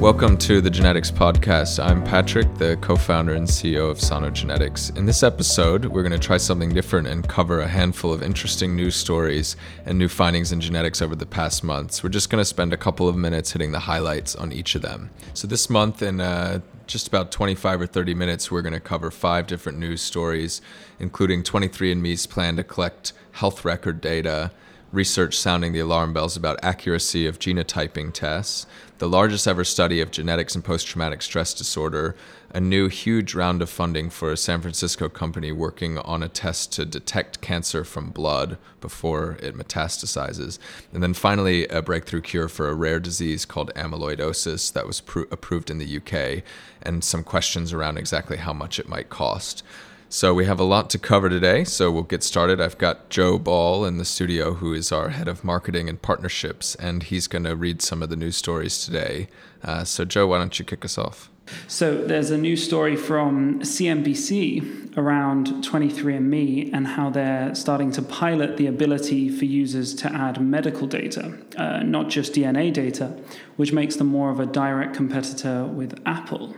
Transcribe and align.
Welcome 0.00 0.36
to 0.38 0.60
the 0.60 0.68
Genetics 0.68 1.10
Podcast. 1.10 1.82
I'm 1.82 2.04
Patrick, 2.04 2.54
the 2.56 2.76
co 2.82 2.96
founder 2.96 3.32
and 3.32 3.48
CEO 3.48 3.90
of 3.90 3.98
Sano 3.98 4.28
Genetics. 4.28 4.90
In 4.90 5.06
this 5.06 5.22
episode, 5.22 5.86
we're 5.86 6.02
going 6.02 6.12
to 6.12 6.18
try 6.18 6.36
something 6.36 6.68
different 6.68 7.08
and 7.08 7.26
cover 7.26 7.60
a 7.60 7.66
handful 7.66 8.12
of 8.12 8.22
interesting 8.22 8.76
news 8.76 8.94
stories 8.94 9.56
and 9.86 9.98
new 9.98 10.08
findings 10.08 10.52
in 10.52 10.60
genetics 10.60 11.00
over 11.00 11.16
the 11.16 11.24
past 11.24 11.64
months. 11.64 12.02
We're 12.02 12.10
just 12.10 12.28
going 12.28 12.42
to 12.42 12.44
spend 12.44 12.74
a 12.74 12.76
couple 12.76 13.08
of 13.08 13.16
minutes 13.16 13.52
hitting 13.52 13.72
the 13.72 13.78
highlights 13.78 14.36
on 14.36 14.52
each 14.52 14.74
of 14.74 14.82
them. 14.82 15.08
So, 15.32 15.48
this 15.48 15.70
month, 15.70 16.02
in 16.02 16.20
uh, 16.20 16.60
just 16.86 17.08
about 17.08 17.32
25 17.32 17.80
or 17.80 17.86
30 17.86 18.12
minutes, 18.12 18.50
we're 18.50 18.62
going 18.62 18.74
to 18.74 18.80
cover 18.80 19.10
five 19.10 19.46
different 19.46 19.78
news 19.78 20.02
stories, 20.02 20.60
including 21.00 21.42
23andMe's 21.42 22.26
plan 22.26 22.56
to 22.56 22.64
collect 22.64 23.14
health 23.32 23.64
record 23.64 24.02
data 24.02 24.50
research 24.96 25.36
sounding 25.36 25.74
the 25.74 25.78
alarm 25.78 26.14
bells 26.14 26.38
about 26.38 26.58
accuracy 26.62 27.26
of 27.26 27.38
genotyping 27.38 28.10
tests, 28.14 28.66
the 28.96 29.06
largest 29.06 29.46
ever 29.46 29.62
study 29.62 30.00
of 30.00 30.10
genetics 30.10 30.54
and 30.54 30.64
post-traumatic 30.64 31.20
stress 31.20 31.52
disorder, 31.52 32.16
a 32.54 32.60
new 32.60 32.88
huge 32.88 33.34
round 33.34 33.60
of 33.60 33.68
funding 33.68 34.08
for 34.08 34.32
a 34.32 34.38
San 34.38 34.62
Francisco 34.62 35.10
company 35.10 35.52
working 35.52 35.98
on 35.98 36.22
a 36.22 36.30
test 36.30 36.72
to 36.72 36.86
detect 36.86 37.42
cancer 37.42 37.84
from 37.84 38.08
blood 38.08 38.56
before 38.80 39.36
it 39.42 39.54
metastasizes, 39.54 40.58
and 40.94 41.02
then 41.02 41.12
finally 41.12 41.68
a 41.68 41.82
breakthrough 41.82 42.22
cure 42.22 42.48
for 42.48 42.70
a 42.70 42.74
rare 42.74 42.98
disease 42.98 43.44
called 43.44 43.70
amyloidosis 43.74 44.72
that 44.72 44.86
was 44.86 45.02
approved 45.30 45.70
in 45.70 45.76
the 45.76 45.98
UK, 45.98 46.42
and 46.80 47.04
some 47.04 47.22
questions 47.22 47.74
around 47.74 47.98
exactly 47.98 48.38
how 48.38 48.54
much 48.54 48.78
it 48.78 48.88
might 48.88 49.10
cost. 49.10 49.62
So 50.08 50.32
we 50.32 50.44
have 50.44 50.60
a 50.60 50.64
lot 50.64 50.88
to 50.90 50.98
cover 50.98 51.28
today, 51.28 51.64
so 51.64 51.90
we'll 51.90 52.04
get 52.04 52.22
started. 52.22 52.60
I've 52.60 52.78
got 52.78 53.10
Joe 53.10 53.38
Ball 53.38 53.84
in 53.84 53.98
the 53.98 54.04
studio, 54.04 54.54
who 54.54 54.72
is 54.72 54.92
our 54.92 55.08
head 55.08 55.26
of 55.26 55.42
marketing 55.42 55.88
and 55.88 56.00
partnerships, 56.00 56.76
and 56.76 57.02
he's 57.02 57.26
going 57.26 57.42
to 57.42 57.56
read 57.56 57.82
some 57.82 58.04
of 58.04 58.08
the 58.08 58.14
news 58.14 58.36
stories 58.36 58.84
today. 58.84 59.26
Uh, 59.64 59.82
so, 59.82 60.04
Joe, 60.04 60.28
why 60.28 60.38
don't 60.38 60.56
you 60.60 60.64
kick 60.64 60.84
us 60.84 60.96
off? 60.96 61.28
So, 61.66 62.04
there's 62.04 62.30
a 62.30 62.38
new 62.38 62.56
story 62.56 62.94
from 62.94 63.60
CNBC 63.62 64.96
around 64.96 65.48
23andMe 65.64 66.72
and 66.72 66.86
how 66.86 67.10
they're 67.10 67.52
starting 67.56 67.90
to 67.92 68.02
pilot 68.02 68.58
the 68.58 68.68
ability 68.68 69.28
for 69.28 69.44
users 69.44 69.92
to 69.96 70.12
add 70.12 70.40
medical 70.40 70.86
data, 70.86 71.36
uh, 71.56 71.82
not 71.82 72.08
just 72.08 72.32
DNA 72.32 72.72
data, 72.72 73.18
which 73.56 73.72
makes 73.72 73.96
them 73.96 74.06
more 74.06 74.30
of 74.30 74.38
a 74.38 74.46
direct 74.46 74.94
competitor 74.94 75.64
with 75.64 76.00
Apple. 76.06 76.54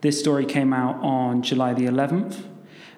This 0.00 0.20
story 0.20 0.46
came 0.46 0.72
out 0.72 0.94
on 1.02 1.42
July 1.42 1.74
the 1.74 1.86
11th. 1.86 2.53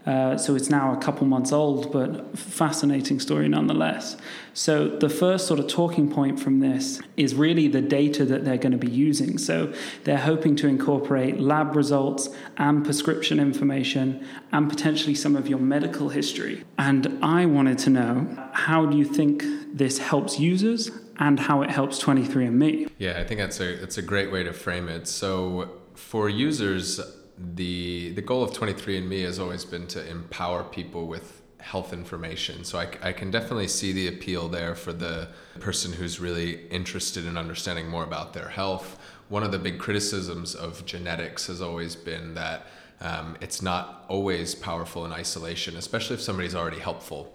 Uh, 0.06 0.36
so 0.36 0.54
it's 0.54 0.70
now 0.70 0.92
a 0.92 0.96
couple 0.96 1.26
months 1.26 1.52
old, 1.52 1.90
but 1.92 2.38
fascinating 2.38 3.18
story 3.18 3.48
nonetheless. 3.48 4.16
So 4.54 4.88
the 4.88 5.08
first 5.08 5.46
sort 5.46 5.58
of 5.58 5.66
talking 5.66 6.10
point 6.10 6.38
from 6.38 6.60
this 6.60 7.00
is 7.16 7.34
really 7.34 7.66
the 7.66 7.82
data 7.82 8.24
that 8.24 8.44
they're 8.44 8.56
going 8.56 8.72
to 8.72 8.78
be 8.78 8.90
using. 8.90 9.36
So 9.36 9.72
they're 10.04 10.16
hoping 10.16 10.54
to 10.56 10.68
incorporate 10.68 11.40
lab 11.40 11.74
results 11.74 12.28
and 12.56 12.84
prescription 12.84 13.40
information 13.40 14.24
and 14.52 14.70
potentially 14.70 15.14
some 15.14 15.34
of 15.34 15.48
your 15.48 15.58
medical 15.58 16.08
history. 16.08 16.64
And 16.78 17.18
I 17.22 17.46
wanted 17.46 17.78
to 17.78 17.90
know 17.90 18.48
how 18.52 18.86
do 18.86 18.96
you 18.96 19.04
think 19.04 19.44
this 19.72 19.98
helps 19.98 20.38
users 20.38 20.90
and 21.18 21.40
how 21.40 21.62
it 21.62 21.70
helps 21.70 22.02
23andMe? 22.02 22.90
Yeah, 22.98 23.18
I 23.18 23.24
think 23.24 23.40
that's 23.40 23.60
a 23.60 23.76
that's 23.76 23.98
a 23.98 24.02
great 24.02 24.30
way 24.30 24.42
to 24.44 24.52
frame 24.52 24.88
it. 24.88 25.08
So 25.08 25.70
for 25.94 26.28
users 26.28 27.00
the 27.38 28.10
the 28.10 28.22
goal 28.22 28.42
of 28.42 28.52
23andme 28.52 29.24
has 29.24 29.38
always 29.38 29.64
been 29.64 29.86
to 29.88 30.08
empower 30.08 30.64
people 30.64 31.06
with 31.06 31.42
health 31.66 31.92
information. 31.92 32.62
So 32.62 32.78
I, 32.78 32.88
I 33.02 33.12
can 33.12 33.32
definitely 33.32 33.66
see 33.66 33.92
the 33.92 34.06
appeal 34.06 34.48
there 34.48 34.76
for 34.76 34.92
the 34.92 35.28
person 35.58 35.92
who's 35.92 36.20
really 36.20 36.64
interested 36.68 37.26
in 37.26 37.36
understanding 37.36 37.88
more 37.88 38.04
about 38.04 38.32
their 38.32 38.48
health. 38.48 39.00
One 39.28 39.42
of 39.42 39.50
the 39.50 39.58
big 39.58 39.80
criticisms 39.80 40.54
of 40.54 40.86
genetics 40.86 41.48
has 41.48 41.60
always 41.60 41.96
been 41.96 42.34
that 42.34 42.66
um, 43.00 43.36
it's 43.40 43.60
not 43.60 44.04
always 44.08 44.54
powerful 44.54 45.04
in 45.04 45.12
isolation 45.12 45.76
especially 45.76 46.14
if 46.14 46.22
somebody's 46.22 46.54
already 46.54 46.78
helpful. 46.78 47.32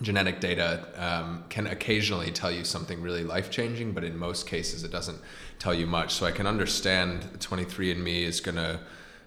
Genetic 0.00 0.40
data 0.40 0.88
um, 0.96 1.44
can 1.48 1.66
occasionally 1.66 2.30
tell 2.30 2.50
you 2.50 2.64
something 2.64 3.02
really 3.02 3.24
life 3.24 3.50
changing 3.50 3.92
but 3.92 4.04
in 4.04 4.16
most 4.16 4.46
cases 4.46 4.84
it 4.84 4.92
doesn't 4.92 5.18
tell 5.58 5.74
you 5.74 5.86
much. 5.86 6.14
So 6.14 6.26
i 6.26 6.30
can 6.30 6.46
understand 6.46 7.22
23andme 7.40 8.22
is 8.22 8.40
going 8.40 8.56
to 8.56 8.78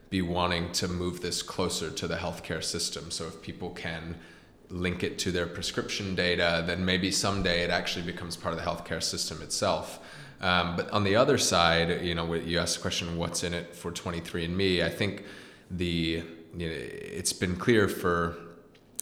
be 0.10 0.22
wanting 0.22 0.72
to 0.72 0.88
move 0.88 1.22
this 1.22 1.42
closer 1.42 1.90
to 1.92 2.08
the 2.08 2.16
healthcare 2.16 2.64
system. 2.64 3.12
So 3.12 3.26
if 3.26 3.42
people 3.42 3.72
can 3.72 4.16
link 4.70 5.04
it 5.04 5.18
to 5.20 5.32
their 5.32 5.48
prescription 5.48 6.16
data, 6.16 6.64
then 6.66 6.84
maybe 6.84 7.12
someday 7.12 7.64
it 7.64 7.70
actually 7.70 8.06
becomes 8.06 8.36
part 8.36 8.54
of 8.54 8.60
the 8.60 8.66
healthcare 8.66 9.04
system 9.04 9.42
itself. 9.42 10.00
Um, 10.40 10.76
but 10.76 10.90
on 10.92 11.04
the 11.04 11.16
other 11.16 11.38
side, 11.38 12.04
you 12.04 12.16
know, 12.16 12.34
you 12.34 12.60
asked 12.60 12.76
the 12.76 12.82
question, 12.82 13.18
what's 13.18 13.44
in 13.44 13.54
it 13.54 13.76
for 13.76 13.92
23andMe? 13.92 14.84
I 14.84 14.90
think 14.90 15.24
the 15.72 16.24
you 16.56 16.68
know, 16.68 16.74
it's 16.76 17.34
been 17.34 17.56
clear 17.56 17.88
for 17.88 18.38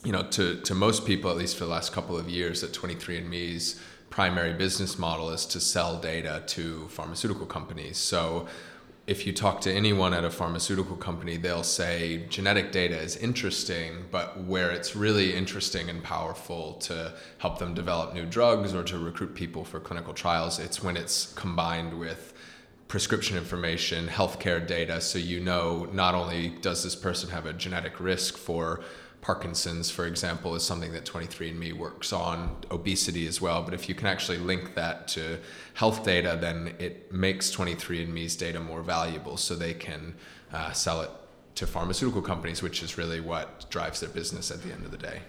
you 0.04 0.12
know 0.12 0.24
to 0.24 0.62
to 0.62 0.76
most 0.76 1.06
people, 1.06 1.30
at 1.30 1.38
least 1.38 1.58
for 1.58 1.66
the 1.66 1.72
last 1.72 1.92
couple 1.92 2.18
of 2.18 2.30
years, 2.30 2.62
that 2.62 2.74
23andMe's 2.74 3.80
primary 4.10 4.54
business 4.54 4.98
model 4.98 5.30
is 5.32 5.46
to 5.46 5.60
sell 5.60 6.00
data 6.00 6.44
to 6.48 6.88
pharmaceutical 6.90 7.46
companies. 7.46 7.98
So 7.98 8.48
if 9.08 9.28
you 9.28 9.34
talk 9.34 9.62
to 9.62 9.72
anyone 9.72 10.16
at 10.16 10.24
a 10.24 10.32
pharmaceutical 10.32 10.96
company, 10.96 11.38
they'll 11.38 11.64
say 11.64 12.26
genetic 12.28 12.72
data 12.72 12.98
is 12.98 13.16
interesting, 13.18 14.06
but 14.10 14.44
where 14.46 14.72
it's 14.72 14.96
really 14.96 15.36
interesting 15.36 15.90
and 15.90 16.04
powerful 16.04 16.74
to 16.74 17.14
help 17.38 17.60
them 17.60 17.76
develop 17.76 18.16
new 18.16 18.26
drugs 18.26 18.74
or 18.74 18.84
to 18.84 18.98
recruit 18.98 19.36
people 19.36 19.64
for 19.64 19.80
clinical 19.80 20.14
trials, 20.14 20.58
it's 20.58 20.82
when 20.82 20.98
it's 20.98 21.34
combined 21.34 22.00
with 22.00 22.34
prescription 22.88 23.38
information, 23.38 24.08
healthcare 24.08 24.66
data, 24.66 25.00
so 25.00 25.20
you 25.20 25.40
know 25.40 25.88
not 25.92 26.16
only 26.16 26.50
does 26.62 26.84
this 26.84 26.96
person 26.96 27.30
have 27.30 27.46
a 27.46 27.54
genetic 27.54 28.00
risk 28.00 28.38
for 28.38 28.82
Parkinson's, 29.26 29.90
for 29.90 30.06
example, 30.06 30.54
is 30.54 30.62
something 30.62 30.94
that 30.94 31.04
23andMe 31.04 31.74
works 31.74 32.14
on, 32.14 32.56
obesity 32.70 33.26
as 33.26 33.42
well. 33.42 33.64
But 33.64 33.74
if 33.74 33.90
you 33.90 33.96
can 33.96 34.06
actually 34.06 34.38
link 34.38 34.76
that 34.76 35.08
to 35.10 35.40
health 35.74 36.04
data, 36.06 36.38
then 36.40 36.76
it 36.78 37.12
makes 37.12 37.50
23andMe's 37.50 38.36
data 38.36 38.60
more 38.60 38.84
valuable 38.84 39.38
so 39.38 39.56
they 39.56 39.74
can 39.74 40.14
uh, 40.54 40.74
sell 40.74 41.02
it 41.02 41.10
to 41.56 41.66
pharmaceutical 41.66 42.22
companies, 42.22 42.62
which 42.62 42.84
is 42.84 43.00
really 43.00 43.20
what 43.20 43.68
drives 43.72 44.00
their 44.00 44.10
business 44.10 44.52
at 44.52 44.62
the 44.62 44.72
end 44.72 44.86
of 44.86 44.92
the 44.92 44.98
day. 44.98 45.22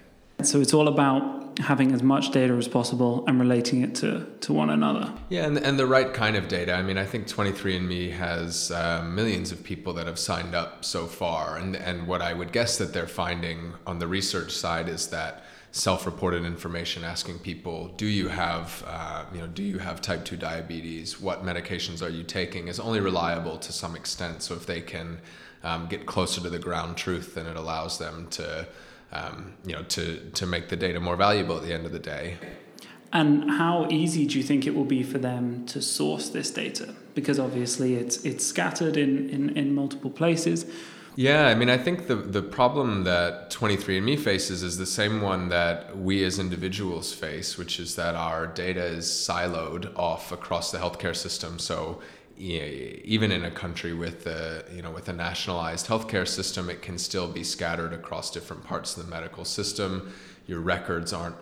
So 0.43 0.61
it's 0.61 0.75
all 0.75 0.89
about 0.89 1.59
having 1.59 1.93
as 1.93 2.03
much 2.03 2.31
data 2.33 2.53
as 2.55 2.69
possible 2.69 3.25
and 3.27 3.41
relating 3.41 3.83
it 3.83 3.95
to, 3.97 4.27
to 4.41 4.53
one 4.53 4.69
another. 4.69 5.13
Yeah, 5.31 5.47
and, 5.47 5.57
and 5.57 5.79
the 5.79 5.87
right 5.87 6.13
kind 6.13 6.37
of 6.37 6.49
data. 6.49 6.75
I 6.75 6.83
mean, 6.83 6.99
I 6.99 7.05
think 7.05 7.27
23andMe 7.27 8.13
has 8.13 8.71
uh, 8.71 9.03
millions 9.05 9.53
of 9.53 9.65
people 9.65 9.95
that 9.95 10.07
have 10.07 10.19
signed 10.19 10.55
up 10.55 10.85
so 10.85 11.07
far. 11.07 11.57
And, 11.57 11.75
and 11.75 12.07
what 12.07 12.21
I 12.21 12.35
would 12.35 12.53
guess 12.53 12.77
that 12.79 12.93
they're 12.93 13.07
finding 13.07 13.73
on 13.87 13.99
the 13.99 14.07
research 14.07 14.53
side 14.53 14.89
is 14.89 15.09
that 15.09 15.45
self-reported 15.73 16.43
information 16.43 17.05
asking 17.05 17.39
people 17.39 17.89
do 17.99 18.07
you 18.07 18.29
have 18.29 18.83
uh, 18.87 19.27
you 19.31 19.39
know 19.39 19.47
do 19.47 19.63
you 19.63 19.77
have 19.77 20.01
type 20.01 20.25
2 20.25 20.35
diabetes 20.35 21.21
what 21.21 21.45
medications 21.45 22.01
are 22.01 22.09
you 22.09 22.23
taking 22.23 22.69
is 22.69 22.81
only 22.81 22.99
reliable 22.99 23.59
to 23.59 23.73
some 23.73 23.95
extent 23.95 24.43
so 24.43 24.55
if 24.55 24.65
they 24.65 24.81
can 24.81 25.19
um, 25.65 25.87
get 25.87 26.07
closer 26.07 26.41
to 26.41 26.49
the 26.49 26.59
ground 26.59 26.97
truth 26.97 27.35
then 27.35 27.45
it 27.45 27.57
allows 27.57 27.99
them 27.99 28.27
to 28.29 28.67
um, 29.13 29.55
you 29.65 29.73
know, 29.73 29.83
to, 29.85 30.31
to 30.31 30.47
make 30.47 30.69
the 30.69 30.77
data 30.77 31.01
more 31.01 31.17
valuable 31.17 31.57
at 31.57 31.63
the 31.63 31.73
end 31.73 31.87
of 31.87 31.93
the 31.93 31.99
day. 31.99 32.39
And 33.13 33.51
how 33.53 33.87
easy 33.89 34.27
do 34.27 34.37
you 34.37 34.45
think 34.45 34.67
it 34.67 34.75
will 34.75 34.85
be 34.85 35.03
for 35.03 35.19
them 35.19 35.65
to 35.67 35.81
source 35.81 36.29
this 36.29 36.51
data? 36.51 36.95
Because 37.15 37.39
obviously 37.39 37.95
it's 37.95 38.19
it's 38.25 38.45
scattered 38.45 38.97
in, 38.97 39.31
in, 39.31 39.57
in 39.57 39.75
multiple 39.75 40.11
places. 40.11 40.67
Yeah, 41.15 41.47
I 41.47 41.55
mean, 41.55 41.71
I 41.71 41.79
think 41.79 42.09
the, 42.09 42.17
the 42.17 42.43
problem 42.43 43.05
that 43.05 43.51
23andMe 43.51 44.19
faces 44.19 44.63
is 44.63 44.77
the 44.77 44.85
same 44.85 45.23
one 45.23 45.49
that 45.49 45.97
we 45.97 46.23
as 46.25 46.39
individuals 46.39 47.15
face, 47.15 47.57
which 47.57 47.81
is 47.81 47.97
that 47.97 48.15
our 48.15 48.47
data 48.47 48.85
is 48.85 49.07
siloed 49.07 49.97
off 49.97 50.31
across 50.31 50.71
the 50.71 50.77
healthcare 50.77 51.17
system. 51.17 51.59
So 51.59 52.03
even 52.39 53.33
in 53.33 53.45
a 53.45 53.51
country 53.51 53.93
with 53.95 54.27
a 54.27 54.65
you 54.75 54.83
know 54.83 54.91
with 54.91 55.09
a 55.09 55.13
nationalized 55.13 55.87
healthcare 55.87 56.27
system, 56.27 56.69
it 56.69 56.83
can 56.83 56.99
still 56.99 57.29
be 57.29 57.43
scattered 57.45 57.93
across 57.93 58.31
different 58.31 58.65
parts 58.65 58.97
of 58.97 59.05
the 59.05 59.11
medical 59.11 59.45
system. 59.45 60.13
Your 60.47 60.61
records 60.61 61.13
aren't 61.13 61.37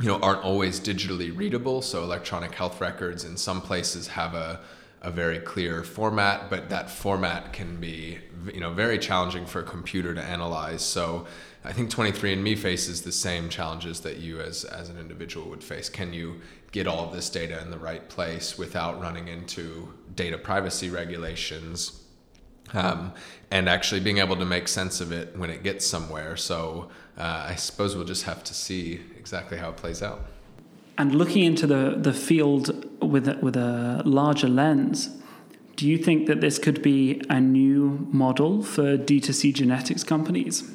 you 0.00 0.08
know 0.08 0.18
aren't 0.20 0.44
always 0.44 0.80
digitally 0.80 1.36
readable, 1.36 1.82
so 1.82 2.02
electronic 2.02 2.54
health 2.54 2.80
records 2.80 3.24
in 3.24 3.36
some 3.36 3.60
places 3.60 4.08
have 4.08 4.34
a 4.34 4.60
a 5.00 5.10
very 5.10 5.38
clear 5.38 5.84
format, 5.84 6.50
but 6.50 6.70
that 6.70 6.90
format 6.90 7.52
can 7.52 7.76
be 7.76 8.18
you 8.52 8.60
know 8.60 8.72
very 8.72 8.98
challenging 8.98 9.46
for 9.46 9.60
a 9.60 9.64
computer 9.64 10.14
to 10.14 10.22
analyze. 10.22 10.82
So 10.82 11.26
I 11.68 11.72
think 11.72 11.90
23andMe 11.90 12.58
faces 12.58 13.02
the 13.02 13.12
same 13.12 13.48
challenges 13.48 14.00
that 14.00 14.16
you 14.16 14.40
as 14.40 14.64
as 14.64 14.88
an 14.88 14.98
individual 14.98 15.48
would 15.50 15.62
face. 15.62 15.88
Can 15.88 16.12
you 16.12 16.40
get 16.72 16.86
all 16.86 17.04
of 17.04 17.12
this 17.12 17.28
data 17.30 17.60
in 17.60 17.70
the 17.70 17.78
right 17.78 18.08
place 18.08 18.58
without 18.58 19.00
running 19.00 19.28
into 19.28 19.92
data 20.14 20.38
privacy 20.38 20.90
regulations? 20.90 22.02
Um, 22.74 23.12
and 23.50 23.66
actually 23.66 24.00
being 24.00 24.18
able 24.18 24.36
to 24.36 24.44
make 24.44 24.68
sense 24.68 25.00
of 25.00 25.10
it 25.10 25.34
when 25.38 25.48
it 25.48 25.62
gets 25.62 25.86
somewhere. 25.86 26.36
So 26.36 26.90
uh, 27.16 27.46
I 27.48 27.54
suppose 27.54 27.96
we'll 27.96 28.04
just 28.04 28.24
have 28.24 28.44
to 28.44 28.52
see 28.52 29.00
exactly 29.16 29.56
how 29.56 29.70
it 29.70 29.76
plays 29.76 30.02
out 30.02 30.26
and 30.98 31.14
looking 31.14 31.44
into 31.44 31.66
the, 31.66 31.94
the 31.96 32.12
field 32.12 32.84
with 33.00 33.28
a, 33.28 33.38
with 33.40 33.56
a 33.56 34.02
larger 34.04 34.48
lens, 34.48 35.10
Do 35.76 35.86
you 35.86 35.96
think 35.96 36.26
that 36.26 36.40
this 36.40 36.58
could 36.58 36.82
be 36.82 37.22
a 37.30 37.40
new 37.40 38.08
model 38.10 38.64
for 38.64 38.98
D2C 38.98 39.54
genetics 39.54 40.02
companies? 40.02 40.68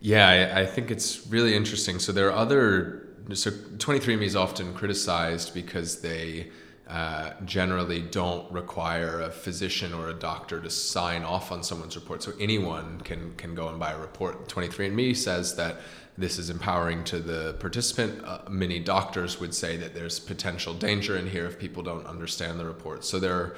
Yeah, 0.00 0.28
I, 0.28 0.60
I 0.62 0.66
think 0.66 0.90
it's 0.90 1.26
really 1.26 1.54
interesting. 1.54 1.98
So 1.98 2.12
there 2.12 2.28
are 2.28 2.36
other. 2.36 3.06
So 3.34 3.50
23andMe 3.50 4.24
is 4.24 4.34
often 4.34 4.74
criticized 4.74 5.54
because 5.54 6.00
they 6.00 6.50
uh, 6.88 7.32
generally 7.44 8.00
don't 8.00 8.50
require 8.50 9.20
a 9.20 9.30
physician 9.30 9.92
or 9.92 10.08
a 10.08 10.14
doctor 10.14 10.60
to 10.60 10.70
sign 10.70 11.22
off 11.22 11.52
on 11.52 11.62
someone's 11.62 11.94
report. 11.94 12.22
So 12.22 12.32
anyone 12.40 13.00
can 13.02 13.34
can 13.36 13.54
go 13.54 13.68
and 13.68 13.78
buy 13.78 13.92
a 13.92 13.98
report. 13.98 14.48
23andMe 14.48 15.14
says 15.16 15.54
that 15.56 15.76
this 16.18 16.38
is 16.38 16.50
empowering 16.50 17.04
to 17.04 17.18
the 17.18 17.54
participant. 17.60 18.24
Uh, 18.24 18.40
many 18.48 18.78
doctors 18.80 19.38
would 19.38 19.54
say 19.54 19.76
that 19.76 19.94
there's 19.94 20.18
potential 20.18 20.74
danger 20.74 21.16
in 21.16 21.26
here 21.26 21.46
if 21.46 21.58
people 21.58 21.82
don't 21.82 22.06
understand 22.06 22.58
the 22.58 22.64
report. 22.64 23.04
So 23.04 23.18
there 23.18 23.34
are 23.34 23.56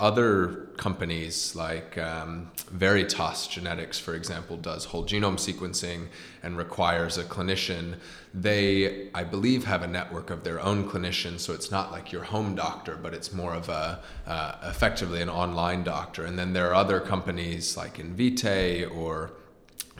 other 0.00 0.68
companies 0.78 1.54
like 1.54 1.98
um, 1.98 2.50
Veritas 2.70 3.46
Genetics, 3.46 3.98
for 3.98 4.14
example, 4.14 4.56
does 4.56 4.86
whole 4.86 5.04
genome 5.04 5.36
sequencing 5.36 6.08
and 6.42 6.56
requires 6.56 7.18
a 7.18 7.24
clinician. 7.24 7.96
They, 8.32 9.10
I 9.12 9.24
believe, 9.24 9.64
have 9.64 9.82
a 9.82 9.86
network 9.86 10.30
of 10.30 10.42
their 10.42 10.58
own 10.58 10.88
clinicians, 10.88 11.40
so 11.40 11.52
it's 11.52 11.70
not 11.70 11.92
like 11.92 12.12
your 12.12 12.24
home 12.24 12.54
doctor, 12.54 12.96
but 12.96 13.12
it's 13.12 13.32
more 13.32 13.52
of 13.54 13.68
a 13.68 14.00
uh, 14.26 14.56
effectively 14.62 15.20
an 15.20 15.28
online 15.28 15.84
doctor. 15.84 16.24
And 16.24 16.38
then 16.38 16.54
there 16.54 16.70
are 16.70 16.74
other 16.74 16.98
companies 17.00 17.76
like 17.76 17.98
Invitae 17.98 18.90
or 18.90 19.32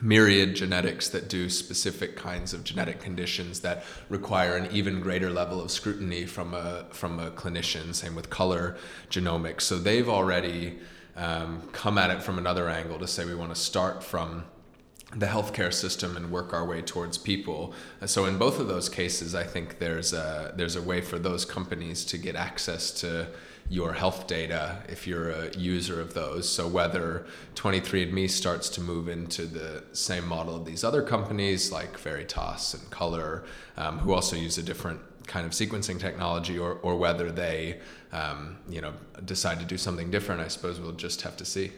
myriad 0.00 0.54
genetics 0.54 1.08
that 1.08 1.28
do 1.28 1.48
specific 1.48 2.16
kinds 2.16 2.52
of 2.52 2.64
genetic 2.64 3.00
conditions 3.00 3.60
that 3.60 3.84
require 4.08 4.56
an 4.56 4.70
even 4.70 5.00
greater 5.00 5.30
level 5.30 5.62
of 5.62 5.70
scrutiny 5.70 6.26
from 6.26 6.52
a 6.52 6.84
from 6.90 7.18
a 7.18 7.30
clinician. 7.30 7.94
Same 7.94 8.14
with 8.14 8.28
color 8.28 8.76
genomics. 9.08 9.62
So 9.62 9.78
they've 9.78 10.08
already 10.08 10.78
um, 11.16 11.62
come 11.72 11.96
at 11.96 12.10
it 12.10 12.22
from 12.22 12.38
another 12.38 12.68
angle 12.68 12.98
to 12.98 13.06
say 13.06 13.24
we 13.24 13.34
want 13.34 13.54
to 13.54 13.60
start 13.60 14.02
from 14.02 14.44
the 15.16 15.26
healthcare 15.26 15.72
system 15.72 16.16
and 16.16 16.30
work 16.30 16.52
our 16.52 16.66
way 16.66 16.82
towards 16.82 17.16
people. 17.18 17.72
So 18.04 18.24
in 18.24 18.36
both 18.36 18.58
of 18.58 18.66
those 18.66 18.88
cases, 18.88 19.34
I 19.34 19.44
think 19.44 19.78
there's 19.78 20.12
a 20.12 20.52
there's 20.56 20.76
a 20.76 20.82
way 20.82 21.00
for 21.00 21.18
those 21.18 21.44
companies 21.44 22.04
to 22.06 22.18
get 22.18 22.36
access 22.36 22.90
to 23.00 23.28
your 23.68 23.94
health 23.94 24.26
data 24.26 24.82
if 24.88 25.06
you're 25.06 25.30
a 25.30 25.56
user 25.56 26.00
of 26.00 26.14
those. 26.14 26.48
So 26.48 26.68
whether 26.68 27.26
23andMe 27.54 28.28
starts 28.30 28.68
to 28.70 28.80
move 28.80 29.08
into 29.08 29.46
the 29.46 29.84
same 29.92 30.26
model 30.26 30.54
of 30.54 30.64
these 30.64 30.84
other 30.84 31.02
companies 31.02 31.72
like 31.72 31.98
Veritas 31.98 32.74
and 32.74 32.90
Color, 32.90 33.44
um, 33.76 33.98
who 33.98 34.12
also 34.12 34.36
use 34.36 34.58
a 34.58 34.62
different 34.62 35.00
kind 35.26 35.46
of 35.46 35.52
sequencing 35.52 35.98
technology, 35.98 36.58
or, 36.58 36.74
or 36.82 36.96
whether 36.96 37.32
they 37.32 37.80
um, 38.12 38.58
you 38.68 38.80
know 38.80 38.92
decide 39.24 39.58
to 39.60 39.64
do 39.64 39.78
something 39.78 40.10
different, 40.10 40.40
I 40.40 40.48
suppose 40.48 40.80
we'll 40.80 40.92
just 40.92 41.22
have 41.22 41.36
to 41.38 41.44
see. 41.44 41.72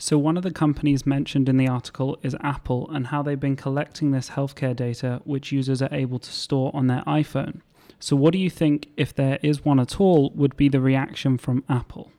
So, 0.00 0.16
one 0.16 0.36
of 0.36 0.44
the 0.44 0.52
companies 0.52 1.04
mentioned 1.06 1.48
in 1.48 1.56
the 1.56 1.66
article 1.66 2.18
is 2.22 2.36
Apple 2.40 2.88
and 2.90 3.08
how 3.08 3.22
they've 3.22 3.38
been 3.38 3.56
collecting 3.56 4.12
this 4.12 4.30
healthcare 4.30 4.74
data, 4.74 5.20
which 5.24 5.50
users 5.50 5.82
are 5.82 5.92
able 5.92 6.20
to 6.20 6.30
store 6.30 6.70
on 6.72 6.86
their 6.86 7.02
iPhone. 7.02 7.62
So, 8.00 8.16
what 8.16 8.32
do 8.32 8.38
you 8.38 8.50
think, 8.50 8.88
if 8.96 9.14
there 9.14 9.38
is 9.42 9.64
one 9.64 9.80
at 9.80 10.00
all, 10.00 10.30
would 10.30 10.56
be 10.56 10.68
the 10.68 10.80
reaction 10.80 11.38
from 11.38 11.64
Apple? 11.68 12.12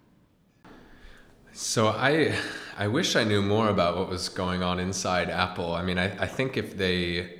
So, 1.53 1.87
I, 1.87 2.35
I 2.77 2.87
wish 2.87 3.15
I 3.15 3.23
knew 3.23 3.41
more 3.41 3.69
about 3.69 3.97
what 3.97 4.09
was 4.09 4.29
going 4.29 4.63
on 4.63 4.79
inside 4.79 5.29
Apple. 5.29 5.73
I 5.73 5.81
mean, 5.83 5.97
I, 5.97 6.23
I 6.23 6.27
think 6.27 6.57
if 6.57 6.77
they, 6.77 7.39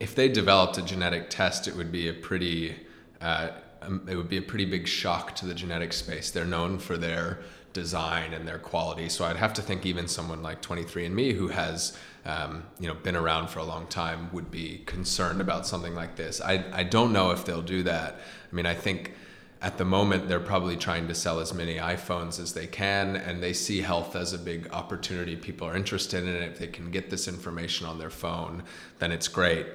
if 0.00 0.14
they 0.14 0.28
developed 0.28 0.78
a 0.78 0.82
genetic 0.82 1.30
test, 1.30 1.68
it 1.68 1.76
would 1.76 1.92
be 1.92 2.08
a 2.08 2.12
pretty, 2.12 2.76
uh, 3.20 3.50
um, 3.82 4.06
it 4.08 4.16
would 4.16 4.28
be 4.28 4.36
a 4.36 4.42
pretty 4.42 4.64
big 4.64 4.86
shock 4.86 5.34
to 5.36 5.46
the 5.46 5.54
genetic 5.54 5.92
space. 5.92 6.30
They're 6.30 6.44
known 6.44 6.78
for 6.78 6.96
their 6.96 7.40
design 7.74 8.32
and 8.32 8.48
their 8.48 8.58
quality. 8.58 9.10
So 9.10 9.26
I'd 9.26 9.36
have 9.36 9.52
to 9.54 9.62
think 9.62 9.84
even 9.84 10.08
someone 10.08 10.42
like 10.42 10.62
23andMe 10.62 11.34
who 11.34 11.48
has 11.48 11.98
um, 12.24 12.62
you 12.80 12.88
know 12.88 12.94
been 12.94 13.16
around 13.16 13.48
for 13.50 13.58
a 13.58 13.64
long 13.64 13.86
time 13.88 14.30
would 14.32 14.50
be 14.50 14.82
concerned 14.86 15.42
about 15.42 15.66
something 15.66 15.94
like 15.94 16.16
this. 16.16 16.40
I 16.40 16.64
I 16.72 16.84
don't 16.84 17.12
know 17.12 17.32
if 17.32 17.44
they'll 17.44 17.60
do 17.60 17.82
that. 17.82 18.14
I 18.50 18.54
mean 18.54 18.64
I 18.64 18.74
think 18.74 19.12
at 19.60 19.76
the 19.76 19.84
moment 19.84 20.28
they're 20.28 20.40
probably 20.40 20.76
trying 20.76 21.08
to 21.08 21.14
sell 21.14 21.40
as 21.40 21.52
many 21.52 21.76
iPhones 21.76 22.40
as 22.40 22.54
they 22.54 22.66
can 22.66 23.16
and 23.16 23.42
they 23.42 23.52
see 23.52 23.80
health 23.80 24.14
as 24.14 24.32
a 24.32 24.38
big 24.38 24.70
opportunity. 24.72 25.36
People 25.36 25.66
are 25.66 25.76
interested 25.76 26.22
in 26.22 26.28
it. 26.28 26.42
If 26.42 26.58
they 26.58 26.66
can 26.66 26.90
get 26.90 27.10
this 27.10 27.28
information 27.28 27.86
on 27.86 27.98
their 27.98 28.10
phone, 28.10 28.62
then 29.00 29.10
it's 29.10 29.28
great. 29.28 29.66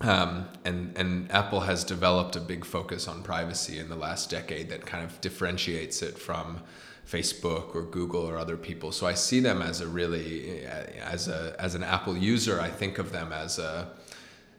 Um, 0.00 0.48
and 0.64 0.96
and 0.96 1.30
Apple 1.32 1.60
has 1.60 1.84
developed 1.84 2.36
a 2.36 2.40
big 2.40 2.64
focus 2.64 3.08
on 3.08 3.22
privacy 3.22 3.78
in 3.78 3.88
the 3.88 3.96
last 3.96 4.30
decade 4.30 4.70
that 4.70 4.86
kind 4.86 5.04
of 5.04 5.20
differentiates 5.20 6.00
it 6.02 6.16
from 6.18 6.60
Facebook 7.10 7.74
or 7.74 7.82
Google 7.82 8.22
or 8.22 8.38
other 8.38 8.56
people. 8.56 8.92
So 8.92 9.06
I 9.06 9.14
see 9.14 9.40
them 9.40 9.60
as 9.62 9.80
a 9.80 9.86
really 9.86 10.64
as 10.64 11.28
a 11.28 11.54
as 11.58 11.74
an 11.74 11.82
Apple 11.82 12.16
user, 12.16 12.60
I 12.60 12.70
think 12.70 12.98
of 12.98 13.12
them 13.12 13.32
as 13.32 13.58
a 13.58 13.90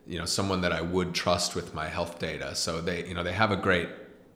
you 0.07 0.19
know 0.19 0.25
someone 0.25 0.61
that 0.61 0.71
I 0.71 0.81
would 0.81 1.13
trust 1.13 1.55
with 1.55 1.73
my 1.73 1.87
health 1.87 2.19
data. 2.19 2.55
So 2.55 2.81
they 2.81 3.07
you 3.07 3.13
know 3.13 3.23
they 3.23 3.33
have 3.33 3.51
a 3.51 3.57
great 3.57 3.89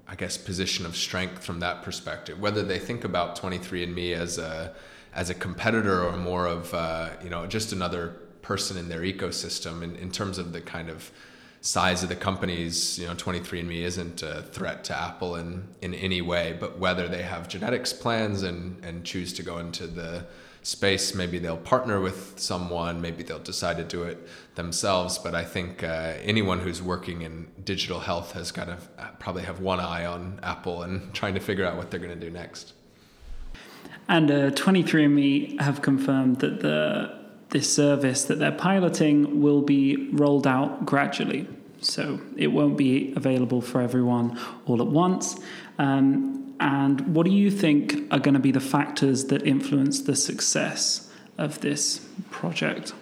I 0.08 0.16
guess 0.16 0.38
position 0.38 0.86
of 0.86 0.96
strength 0.96 1.44
from 1.46 1.60
that 1.60 1.84
perspective. 1.84 2.40
Whether 2.40 2.64
they 2.64 2.80
think 2.80 3.04
about 3.04 3.40
23andMe 3.40 4.14
as 4.14 4.40
a 4.40 4.74
as 5.14 5.30
a 5.30 5.36
competitor 5.36 6.04
or 6.04 6.18
more 6.18 6.48
of 6.48 6.74
uh, 6.74 7.10
you 7.24 7.30
know 7.30 7.46
just 7.46 7.72
another 7.74 8.16
person 8.42 8.78
in 8.78 8.90
their 8.90 9.02
ecosystem 9.02 9.84
in, 9.84 9.96
in 9.98 10.12
terms 10.12 10.40
of 10.40 10.52
the 10.54 10.62
kind 10.62 10.90
of 10.90 11.12
size 11.62 12.04
of 12.04 12.10
the 12.10 12.16
companies, 12.16 12.98
you 12.98 13.06
know, 13.06 13.14
23andMe 13.14 13.82
isn't 13.82 14.24
a 14.24 14.44
threat 14.44 14.84
to 14.86 14.98
Apple 14.98 15.36
in, 15.36 15.68
in 15.82 15.94
any 15.94 16.22
way, 16.22 16.56
but 16.60 16.80
whether 16.80 17.08
they 17.08 17.22
have 17.22 17.50
genetics 17.50 17.92
plans 17.92 18.44
and, 18.44 18.84
and 18.84 19.04
choose 19.04 19.34
to 19.34 19.44
go 19.44 19.58
into 19.58 19.86
the 19.86 20.26
space, 20.62 21.14
maybe 21.14 21.38
they'll 21.40 21.58
partner 21.58 22.00
with 22.00 22.40
someone, 22.40 23.02
maybe 23.02 23.24
they'll 23.24 23.40
decide 23.40 23.78
to 23.78 23.84
do 23.84 24.04
it 24.04 24.28
themselves. 24.56 25.18
But 25.18 25.36
I 25.36 25.44
think 25.44 25.84
uh, 25.84 26.14
anyone 26.22 26.60
who's 26.60 26.82
working 26.82 27.24
in 27.24 27.48
digital 27.64 28.00
health 28.00 28.34
has 28.34 28.52
got 28.52 28.66
to 28.66 28.78
probably 29.20 29.44
have 29.44 29.60
one 29.60 29.80
eye 29.80 30.06
on 30.06 30.40
Apple 30.44 30.84
and 30.84 31.14
trying 31.20 31.34
to 31.34 31.40
figure 31.40 31.66
out 31.66 31.76
what 31.76 31.92
they're 31.92 32.00
going 32.00 32.18
to 32.18 32.26
do 32.26 32.32
next. 32.32 32.74
And 34.08 34.32
uh, 34.32 34.50
23andMe 34.52 35.60
have 35.62 35.82
confirmed 35.82 36.40
that 36.40 36.62
the 36.62 37.19
this 37.50 37.74
service 37.74 38.26
that 38.26 38.40
they're 38.40 38.52
piloting 38.52 39.42
will 39.42 39.62
be 39.62 40.10
rolled 40.12 40.46
out 40.46 40.86
gradually. 40.86 41.48
So 41.82 42.20
it 42.36 42.48
won't 42.48 42.78
be 42.78 43.14
available 43.16 43.62
for 43.62 43.82
everyone 43.82 44.40
all 44.66 44.82
at 44.82 44.88
once. 44.88 45.40
Um, 45.78 46.56
and 46.60 47.16
what 47.16 47.26
do 47.26 47.32
you 47.32 47.50
think 47.50 47.96
are 48.12 48.20
going 48.20 48.34
to 48.34 48.40
be 48.40 48.52
the 48.52 48.60
factors 48.60 49.26
that 49.26 49.44
influence 49.48 50.02
the 50.02 50.16
success 50.16 51.10
of 51.38 51.62
this 51.62 52.06
project? 52.32 52.94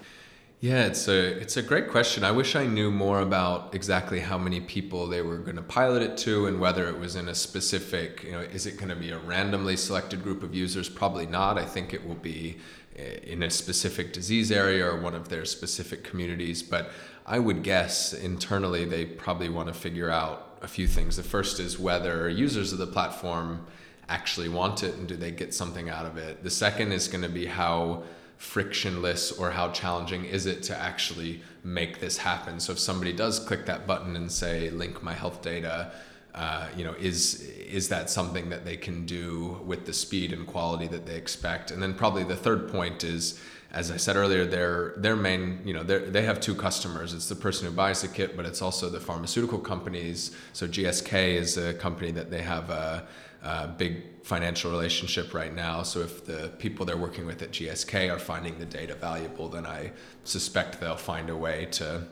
Yeah, 0.59 0.85
it's 0.85 1.07
a 1.07 1.39
it's 1.39 1.55
a 1.57 1.61
great 1.61 1.89
question. 1.89 2.23
I 2.23 2.31
wish 2.31 2.55
I 2.55 2.65
knew 2.65 2.89
more 2.89 3.19
about 3.19 3.75
exactly 3.75 4.19
how 4.19 4.39
many 4.39 4.59
people 4.59 5.05
they 5.05 5.21
were 5.21 5.37
going 5.37 5.55
to 5.55 5.61
pilot 5.61 6.01
it 6.01 6.17
to 6.19 6.47
and 6.47 6.59
whether 6.59 6.89
it 6.89 6.97
was 6.97 7.15
in 7.15 7.29
a 7.29 7.35
specific, 7.35 8.23
you 8.23 8.31
know, 8.31 8.39
is 8.39 8.65
it 8.65 8.77
going 8.77 8.89
to 8.89 8.95
be 8.95 9.11
a 9.11 9.19
randomly 9.19 9.77
selected 9.77 10.23
group 10.23 10.41
of 10.41 10.55
users? 10.55 10.89
Probably 10.89 11.27
not. 11.27 11.59
I 11.59 11.65
think 11.65 11.93
it 11.93 12.07
will 12.07 12.15
be 12.15 12.57
Eh, 12.97 13.19
in 13.23 13.43
a 13.43 13.49
specific 13.49 14.11
disease 14.11 14.51
area 14.51 14.83
or 14.83 14.99
one 14.99 15.13
of 15.13 15.29
their 15.29 15.45
specific 15.45 16.03
communities. 16.03 16.63
But 16.63 16.89
I 17.27 17.37
would 17.37 17.61
guess 17.61 18.13
internally 18.13 18.85
they 18.85 19.05
probably 19.05 19.49
want 19.49 19.67
to 19.67 19.73
figure 19.73 20.09
out 20.09 20.57
a 20.63 20.67
few 20.67 20.87
things. 20.87 21.15
The 21.15 21.23
first 21.23 21.59
is 21.59 21.77
whether 21.77 22.27
users 22.27 22.73
of 22.73 22.79
the 22.79 22.87
platform 22.87 23.67
actually 24.09 24.49
want 24.49 24.81
it 24.81 24.95
and 24.95 25.07
do 25.07 25.15
they 25.15 25.29
get 25.29 25.53
something 25.53 25.89
out 25.89 26.07
of 26.07 26.17
it. 26.17 26.43
The 26.43 26.49
second 26.49 26.91
is 26.91 27.07
going 27.07 27.21
to 27.21 27.29
be 27.29 27.45
how 27.45 28.03
frictionless 28.37 29.31
or 29.31 29.51
how 29.51 29.69
challenging 29.71 30.25
is 30.25 30.45
it 30.47 30.63
to 30.63 30.77
actually 30.77 31.41
make 31.63 31.99
this 31.99 32.17
happen. 32.17 32.59
So 32.59 32.71
if 32.71 32.79
somebody 32.79 33.13
does 33.13 33.39
click 33.39 33.65
that 33.67 33.85
button 33.85 34.15
and 34.15 34.31
say 34.31 34.71
link 34.71 35.03
my 35.03 35.13
health 35.13 35.43
data, 35.43 35.91
uh, 36.37 36.67
you 36.77 36.83
know, 36.83 36.93
is 36.99 37.41
is 37.41 37.89
that 37.89 38.11
something 38.11 38.49
that 38.49 38.63
they 38.63 38.77
can 38.77 39.07
do 39.07 39.59
with 39.65 39.87
the 39.87 39.93
speed 39.93 40.31
and 40.31 40.45
quality 40.45 40.85
that 40.87 41.07
they 41.07 41.15
expect? 41.15 41.71
And 41.71 41.81
then 41.81 41.95
probably 41.95 42.23
the 42.23 42.35
third 42.35 42.69
point 42.69 43.03
is, 43.03 43.39
as 43.71 43.89
I 43.89 43.97
said 43.97 44.15
earlier, 44.15 44.45
their 44.45 44.93
their 44.97 45.15
main, 45.15 45.61
you 45.65 45.73
know, 45.73 45.81
they 45.81 46.21
have 46.21 46.39
two 46.39 46.53
customers. 46.53 47.15
It's 47.15 47.27
the 47.27 47.35
person 47.35 47.67
who 47.67 47.73
buys 47.73 48.03
the 48.03 48.07
kit, 48.07 48.37
but 48.37 48.45
it's 48.45 48.61
also 48.61 48.87
the 48.87 48.99
pharmaceutical 48.99 49.57
companies. 49.57 50.35
So 50.53 50.67
GSK 50.67 51.33
is 51.33 51.57
a 51.57 51.73
company 51.73 52.11
that 52.11 52.29
they 52.29 52.43
have 52.43 52.69
a, 52.69 53.07
a 53.41 53.67
big 53.69 54.23
financial 54.23 54.69
relationship 54.69 55.33
right 55.33 55.55
now. 55.55 55.81
So 55.81 56.01
if 56.01 56.23
the 56.23 56.51
people 56.59 56.85
they're 56.85 56.97
working 56.97 57.25
with 57.25 57.41
at 57.41 57.49
GSK 57.49 58.13
are 58.13 58.19
finding 58.19 58.59
the 58.59 58.65
data 58.65 58.93
valuable, 58.93 59.49
then 59.49 59.65
I 59.65 59.91
suspect 60.23 60.79
they'll 60.79 60.97
find 60.97 61.31
a 61.31 61.35
way 61.35 61.65
to 61.71 62.03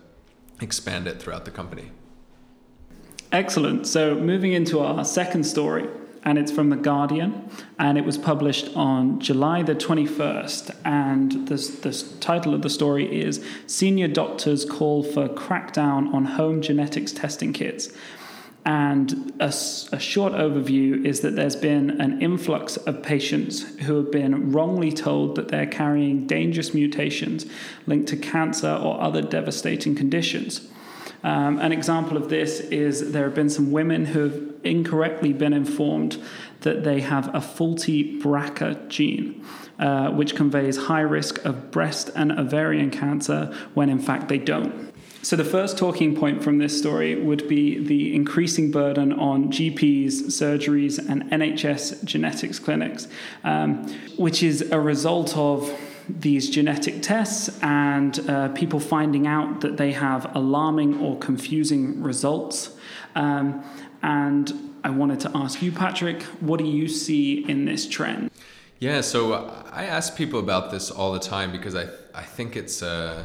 expand 0.62 1.08
it 1.08 1.22
throughout 1.22 1.46
the 1.46 1.52
company. 1.52 1.92
Excellent. 3.32 3.88
So, 3.88 4.16
moving 4.16 4.54
into 4.54 4.80
our 4.80 5.04
second 5.04 5.44
story, 5.46 5.90
and 6.26 6.40
it's 6.40 6.52
from 6.52 6.70
The 6.70 6.76
Guardian, 6.76 7.50
and 7.78 7.98
it 7.98 8.06
was 8.06 8.18
published 8.18 8.76
on 8.76 9.20
July 9.20 9.62
the 9.62 9.76
21st. 9.76 10.76
And 10.84 11.48
the 11.48 11.56
the 11.56 12.18
title 12.20 12.54
of 12.54 12.64
the 12.64 12.70
story 12.70 13.22
is 13.22 13.46
Senior 13.68 14.08
Doctors 14.08 14.66
Call 14.66 15.04
for 15.04 15.30
Crackdown 15.30 16.14
on 16.14 16.26
Home 16.26 16.62
Genetics 16.62 17.12
Testing 17.12 17.54
Kits. 17.54 17.94
And 18.68 19.32
a, 19.40 19.54
a, 19.92 20.00
short 20.00 20.34
overview 20.34 21.06
is 21.06 21.22
that 21.22 21.36
there's 21.36 21.56
been 21.56 22.02
an 22.02 22.20
influx 22.20 22.78
of 22.78 23.04
patients 23.04 23.62
who 23.82 23.98
have 23.98 24.12
been 24.12 24.52
wrongly 24.52 24.92
told 24.92 25.36
that 25.36 25.50
they're 25.50 25.68
carrying 25.68 26.26
dangerous 26.26 26.74
mutations 26.74 27.46
linked 27.86 28.10
to 28.10 28.18
cancer 28.18 28.72
or 28.72 29.00
other 29.00 29.22
devastating 29.22 29.94
conditions. 29.94 30.68
Um, 31.24 31.60
an 31.60 31.72
example 31.72 32.18
of 32.18 32.30
this 32.30 32.60
is 32.60 33.12
there 33.12 33.24
have 33.24 33.36
been 33.36 33.50
some 33.50 33.72
women 33.72 34.06
who 34.06 34.20
have 34.24 34.44
incorrectly 34.64 35.34
been 35.34 35.54
informed 35.54 36.22
that 36.62 36.84
they 36.84 37.02
have 37.02 37.34
a 37.34 37.42
faulty 37.42 38.20
BRCA 38.20 38.88
gene, 38.90 39.46
uh, 39.80 40.10
which 40.10 40.36
conveys 40.36 40.78
high 40.78 41.02
risk 41.02 41.44
of 41.46 41.72
breast 41.72 42.10
and 42.16 42.32
ovarian 42.32 42.90
cancer 42.90 43.56
when 43.74 43.90
in 43.90 44.00
fact 44.00 44.28
they 44.28 44.38
don't. 44.38 44.94
So, 45.26 45.36
the 45.36 45.44
first 45.44 45.80
talking 45.80 46.16
point 46.16 46.44
from 46.44 46.60
this 46.60 46.78
story 46.78 47.16
would 47.16 47.48
be 47.48 47.80
the 47.80 48.14
increasing 48.14 48.70
burden 48.70 49.12
on 49.12 49.52
GPs, 49.52 50.26
surgeries, 50.26 51.00
and 51.00 51.24
NHS 51.32 52.04
genetics 52.04 52.60
clinics, 52.60 53.08
um, 53.44 53.88
which 54.18 54.44
is 54.44 54.70
a 54.72 54.80
result 54.80 55.36
of 55.36 55.68
these 56.10 56.50
genetic 56.50 57.02
tests 57.02 57.60
and 57.62 58.20
uh, 58.30 58.50
people 58.50 58.80
finding 58.80 59.28
out 59.28 59.62
that 59.62 59.78
they 59.78 59.92
have 59.92 60.36
alarming 60.36 61.00
or 61.00 61.18
confusing 61.20 62.02
results. 62.02 62.76
Um, 63.16 63.64
and 64.02 64.54
I 64.84 64.90
wanted 64.90 65.20
to 65.22 65.32
ask 65.34 65.62
you, 65.62 65.72
Patrick, 65.72 66.24
what 66.42 66.60
do 66.60 66.66
you 66.66 66.88
see 66.88 67.48
in 67.50 67.66
this 67.66 67.88
trend? 67.88 68.30
Yeah, 68.80 69.02
so 69.02 69.34
I 69.72 69.86
ask 69.86 70.16
people 70.16 70.40
about 70.40 70.70
this 70.70 70.92
all 70.92 71.14
the 71.14 71.20
time 71.20 71.52
because 71.52 71.76
I, 71.76 71.88
I 72.14 72.24
think 72.24 72.56
it's 72.56 72.82
a. 72.82 72.90
Uh 72.90 73.24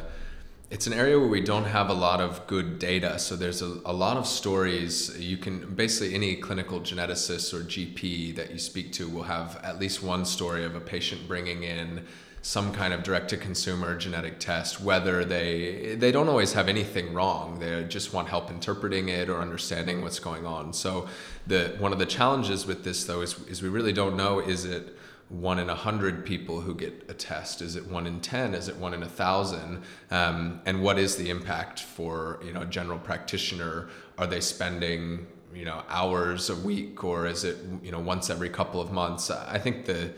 it's 0.71 0.87
an 0.87 0.93
area 0.93 1.19
where 1.19 1.27
we 1.27 1.41
don't 1.41 1.65
have 1.65 1.89
a 1.89 1.93
lot 1.93 2.21
of 2.21 2.47
good 2.47 2.79
data. 2.79 3.19
So 3.19 3.35
there's 3.35 3.61
a, 3.61 3.81
a 3.85 3.91
lot 3.91 4.15
of 4.15 4.25
stories. 4.25 5.19
You 5.19 5.35
can 5.35 5.75
basically 5.75 6.15
any 6.15 6.37
clinical 6.37 6.79
geneticist 6.79 7.53
or 7.53 7.63
GP 7.65 8.37
that 8.37 8.51
you 8.51 8.57
speak 8.57 8.93
to 8.93 9.09
will 9.09 9.23
have 9.23 9.59
at 9.63 9.79
least 9.79 10.01
one 10.01 10.23
story 10.23 10.63
of 10.63 10.73
a 10.73 10.79
patient 10.79 11.27
bringing 11.27 11.63
in 11.63 12.07
some 12.41 12.73
kind 12.73 12.93
of 12.93 13.03
direct 13.03 13.29
to 13.29 13.37
consumer 13.37 13.95
genetic 13.95 14.39
test 14.39 14.81
whether 14.81 15.23
they 15.23 15.95
they 15.99 16.11
don't 16.11 16.27
always 16.27 16.53
have 16.53 16.67
anything 16.67 17.13
wrong 17.13 17.59
they 17.59 17.83
just 17.83 18.13
want 18.13 18.27
help 18.27 18.49
interpreting 18.49 19.09
it 19.09 19.29
or 19.29 19.39
understanding 19.39 20.01
what's 20.01 20.19
going 20.19 20.45
on 20.45 20.73
so 20.73 21.07
the 21.47 21.75
one 21.77 21.93
of 21.93 21.99
the 21.99 22.05
challenges 22.05 22.65
with 22.65 22.83
this 22.83 23.03
though 23.03 23.21
is, 23.21 23.39
is 23.47 23.61
we 23.61 23.69
really 23.69 23.93
don't 23.93 24.17
know 24.17 24.39
is 24.39 24.65
it 24.65 24.97
one 25.31 25.59
in 25.59 25.69
a 25.69 25.75
hundred 25.75 26.25
people 26.25 26.59
who 26.59 26.75
get 26.75 27.05
a 27.07 27.13
test? 27.13 27.61
Is 27.61 27.77
it 27.77 27.87
one 27.87 28.05
in 28.05 28.19
ten? 28.19 28.53
Is 28.53 28.67
it 28.67 28.75
one 28.75 28.93
in 28.93 29.01
a 29.01 29.07
thousand? 29.07 29.81
Um, 30.11 30.59
and 30.65 30.83
what 30.83 30.99
is 30.99 31.15
the 31.15 31.29
impact 31.29 31.79
for 31.79 32.39
you 32.43 32.51
know 32.51 32.61
a 32.61 32.65
general 32.65 32.99
practitioner? 32.99 33.89
Are 34.17 34.27
they 34.27 34.41
spending 34.41 35.27
you 35.53 35.63
know 35.63 35.83
hours 35.87 36.49
a 36.49 36.55
week, 36.55 37.03
or 37.03 37.25
is 37.27 37.45
it 37.45 37.57
you 37.81 37.91
know 37.91 37.99
once 37.99 38.29
every 38.29 38.49
couple 38.49 38.81
of 38.81 38.91
months? 38.91 39.31
I 39.31 39.57
think 39.57 39.85
the 39.85 40.11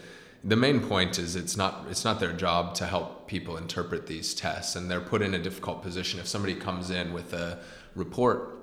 the 0.44 0.56
main 0.56 0.82
point 0.82 1.20
is 1.20 1.36
it's 1.36 1.56
not 1.56 1.86
it's 1.90 2.04
not 2.04 2.20
their 2.20 2.34
job 2.34 2.76
to 2.76 2.86
help 2.86 3.28
people 3.28 3.58
interpret 3.58 4.08
these 4.08 4.34
tests, 4.34 4.76
and 4.76 4.92
they're 4.92 5.02
put 5.02 5.22
in 5.22 5.34
a 5.34 5.40
difficult 5.40 5.82
position 5.82 6.20
if 6.20 6.28
somebody 6.28 6.56
comes 6.56 6.90
in 6.90 7.14
with 7.14 7.34
a 7.34 7.60
report. 7.96 8.60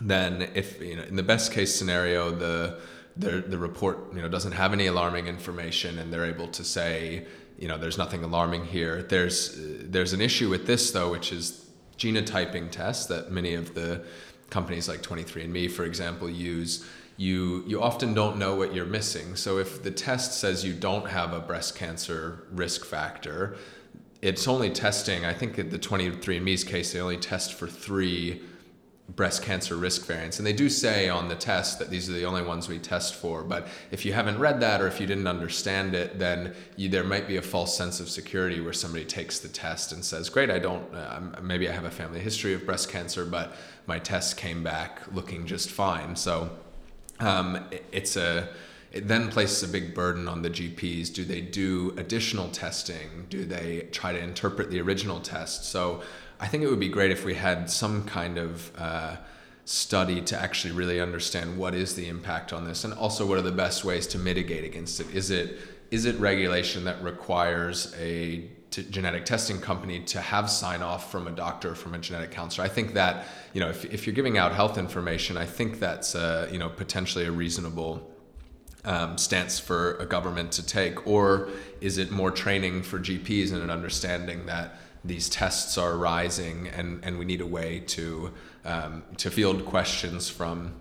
Then, 0.00 0.50
if 0.54 0.80
you 0.80 0.96
know, 0.96 1.04
in 1.04 1.16
the 1.16 1.22
best 1.22 1.52
case 1.52 1.74
scenario, 1.74 2.30
the 2.30 2.80
the 3.16 3.42
the 3.46 3.58
report 3.58 4.12
you 4.14 4.22
know 4.22 4.28
doesn't 4.28 4.52
have 4.52 4.72
any 4.72 4.86
alarming 4.86 5.26
information 5.26 5.98
and 5.98 6.12
they're 6.12 6.24
able 6.24 6.48
to 6.48 6.64
say 6.64 7.26
you 7.58 7.68
know 7.68 7.76
there's 7.76 7.98
nothing 7.98 8.24
alarming 8.24 8.64
here 8.64 9.02
there's 9.02 9.54
there's 9.58 10.12
an 10.12 10.20
issue 10.20 10.48
with 10.48 10.66
this 10.66 10.92
though 10.92 11.10
which 11.10 11.32
is 11.32 11.68
genotyping 11.98 12.70
tests 12.70 13.06
that 13.06 13.30
many 13.30 13.54
of 13.54 13.74
the 13.74 14.02
companies 14.48 14.88
like 14.88 15.02
23andme 15.02 15.70
for 15.70 15.84
example 15.84 16.28
use 16.28 16.86
you 17.22 17.62
you 17.66 17.80
often 17.80 18.14
don't 18.14 18.36
know 18.36 18.54
what 18.54 18.74
you're 18.74 18.92
missing 18.98 19.36
so 19.36 19.58
if 19.58 19.82
the 19.82 19.90
test 19.90 20.38
says 20.40 20.64
you 20.64 20.74
don't 20.74 21.08
have 21.08 21.32
a 21.32 21.40
breast 21.40 21.76
cancer 21.76 22.46
risk 22.50 22.84
factor 22.84 23.56
it's 24.20 24.48
only 24.48 24.70
testing 24.70 25.24
i 25.24 25.32
think 25.32 25.58
in 25.58 25.70
the 25.70 25.78
23andme's 25.78 26.64
case 26.64 26.92
they 26.92 27.00
only 27.00 27.16
test 27.16 27.54
for 27.54 27.68
3 27.68 28.40
breast 29.16 29.42
cancer 29.42 29.76
risk 29.76 30.06
variants. 30.06 30.38
And 30.38 30.46
they 30.46 30.52
do 30.52 30.68
say 30.68 31.08
on 31.08 31.28
the 31.28 31.34
test 31.34 31.78
that 31.78 31.90
these 31.90 32.08
are 32.08 32.12
the 32.12 32.24
only 32.24 32.42
ones 32.42 32.68
we 32.68 32.78
test 32.78 33.14
for. 33.14 33.42
But 33.42 33.66
if 33.90 34.04
you 34.04 34.12
haven't 34.12 34.38
read 34.38 34.60
that 34.60 34.80
or 34.80 34.86
if 34.86 35.00
you 35.00 35.06
didn't 35.06 35.26
understand 35.26 35.94
it, 35.94 36.18
then 36.18 36.54
you, 36.76 36.88
there 36.88 37.04
might 37.04 37.28
be 37.28 37.36
a 37.36 37.42
false 37.42 37.76
sense 37.76 38.00
of 38.00 38.08
security 38.08 38.60
where 38.60 38.72
somebody 38.72 39.04
takes 39.04 39.38
the 39.38 39.48
test 39.48 39.92
and 39.92 40.04
says, 40.04 40.30
Great, 40.30 40.50
I 40.50 40.58
don't, 40.58 40.94
uh, 40.94 41.20
maybe 41.42 41.68
I 41.68 41.72
have 41.72 41.84
a 41.84 41.90
family 41.90 42.20
history 42.20 42.54
of 42.54 42.64
breast 42.64 42.88
cancer, 42.88 43.24
but 43.24 43.54
my 43.86 43.98
test 43.98 44.36
came 44.36 44.62
back 44.62 45.02
looking 45.12 45.46
just 45.46 45.70
fine. 45.70 46.16
So 46.16 46.50
um, 47.22 47.56
it, 47.70 47.84
it's 47.92 48.16
a, 48.16 48.48
it 48.92 49.08
then 49.08 49.30
places 49.30 49.62
a 49.62 49.72
big 49.72 49.94
burden 49.94 50.28
on 50.28 50.42
the 50.42 50.50
GPs. 50.50 51.12
Do 51.12 51.24
they 51.24 51.40
do 51.40 51.94
additional 51.96 52.48
testing? 52.48 53.26
Do 53.30 53.44
they 53.44 53.88
try 53.92 54.12
to 54.12 54.18
interpret 54.18 54.70
the 54.70 54.80
original 54.80 55.20
test? 55.20 55.64
So 55.64 56.02
I 56.40 56.46
think 56.46 56.62
it 56.62 56.68
would 56.68 56.80
be 56.80 56.88
great 56.88 57.10
if 57.10 57.24
we 57.24 57.34
had 57.34 57.70
some 57.70 58.04
kind 58.04 58.36
of 58.36 58.72
uh, 58.76 59.16
study 59.64 60.20
to 60.22 60.38
actually 60.38 60.74
really 60.74 61.00
understand 61.00 61.56
what 61.56 61.74
is 61.74 61.94
the 61.94 62.08
impact 62.08 62.52
on 62.52 62.64
this, 62.64 62.84
and 62.84 62.92
also 62.92 63.24
what 63.24 63.38
are 63.38 63.42
the 63.42 63.52
best 63.52 63.84
ways 63.84 64.06
to 64.08 64.18
mitigate 64.18 64.64
against 64.64 65.00
it. 65.00 65.14
Is 65.14 65.30
it 65.30 65.58
is 65.90 66.06
it 66.06 66.18
regulation 66.18 66.84
that 66.84 67.02
requires 67.02 67.94
a 67.98 68.48
t- 68.72 68.84
genetic 68.90 69.24
testing 69.24 69.60
company 69.60 70.00
to 70.00 70.20
have 70.20 70.50
sign 70.50 70.82
off 70.82 71.12
from 71.12 71.28
a 71.28 71.30
doctor 71.30 71.76
from 71.76 71.94
a 71.94 71.98
genetic 71.98 72.32
counselor? 72.32 72.64
I 72.64 72.68
think 72.68 72.94
that 72.94 73.26
you 73.52 73.60
know 73.60 73.68
if 73.68 73.84
if 73.84 74.06
you're 74.06 74.14
giving 74.14 74.38
out 74.38 74.52
health 74.52 74.78
information, 74.78 75.36
I 75.36 75.46
think 75.46 75.78
that's 75.78 76.16
uh, 76.16 76.48
you 76.50 76.58
know 76.58 76.68
potentially 76.68 77.24
a 77.26 77.32
reasonable. 77.32 78.08
Um, 78.84 79.16
stance 79.16 79.60
for 79.60 79.94
a 79.98 80.06
government 80.06 80.50
to 80.54 80.66
take, 80.66 81.06
or 81.06 81.50
is 81.80 81.98
it 81.98 82.10
more 82.10 82.32
training 82.32 82.82
for 82.82 82.98
GPs 82.98 83.52
and 83.52 83.62
an 83.62 83.70
understanding 83.70 84.46
that 84.46 84.74
these 85.04 85.28
tests 85.28 85.78
are 85.78 85.96
rising, 85.96 86.66
and, 86.66 86.98
and 87.04 87.16
we 87.16 87.24
need 87.24 87.40
a 87.40 87.46
way 87.46 87.78
to 87.78 88.32
um, 88.64 89.04
to 89.18 89.30
field 89.30 89.64
questions 89.66 90.28
from 90.28 90.74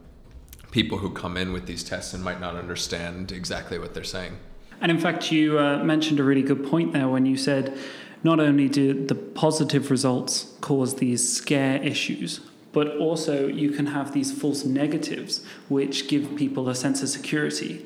people 0.71 0.97
who 0.97 1.11
come 1.11 1.37
in 1.37 1.53
with 1.53 1.65
these 1.65 1.83
tests 1.83 2.13
and 2.13 2.23
might 2.23 2.39
not 2.39 2.55
understand 2.55 3.31
exactly 3.31 3.77
what 3.77 3.93
they're 3.93 4.03
saying. 4.03 4.37
And 4.81 4.91
in 4.91 4.99
fact, 4.99 5.31
you 5.31 5.59
uh, 5.59 5.83
mentioned 5.83 6.19
a 6.19 6.23
really 6.23 6.41
good 6.41 6.65
point 6.65 6.93
there 6.93 7.07
when 7.07 7.25
you 7.25 7.37
said 7.37 7.77
not 8.23 8.39
only 8.39 8.67
do 8.67 9.05
the 9.05 9.15
positive 9.15 9.89
results 9.89 10.53
cause 10.61 10.95
these 10.95 11.27
scare 11.27 11.81
issues, 11.83 12.41
but 12.71 12.97
also 12.97 13.47
you 13.47 13.71
can 13.71 13.87
have 13.87 14.13
these 14.13 14.31
false 14.31 14.65
negatives 14.65 15.43
which 15.69 16.07
give 16.07 16.35
people 16.35 16.69
a 16.69 16.75
sense 16.75 17.01
of 17.03 17.09
security 17.09 17.85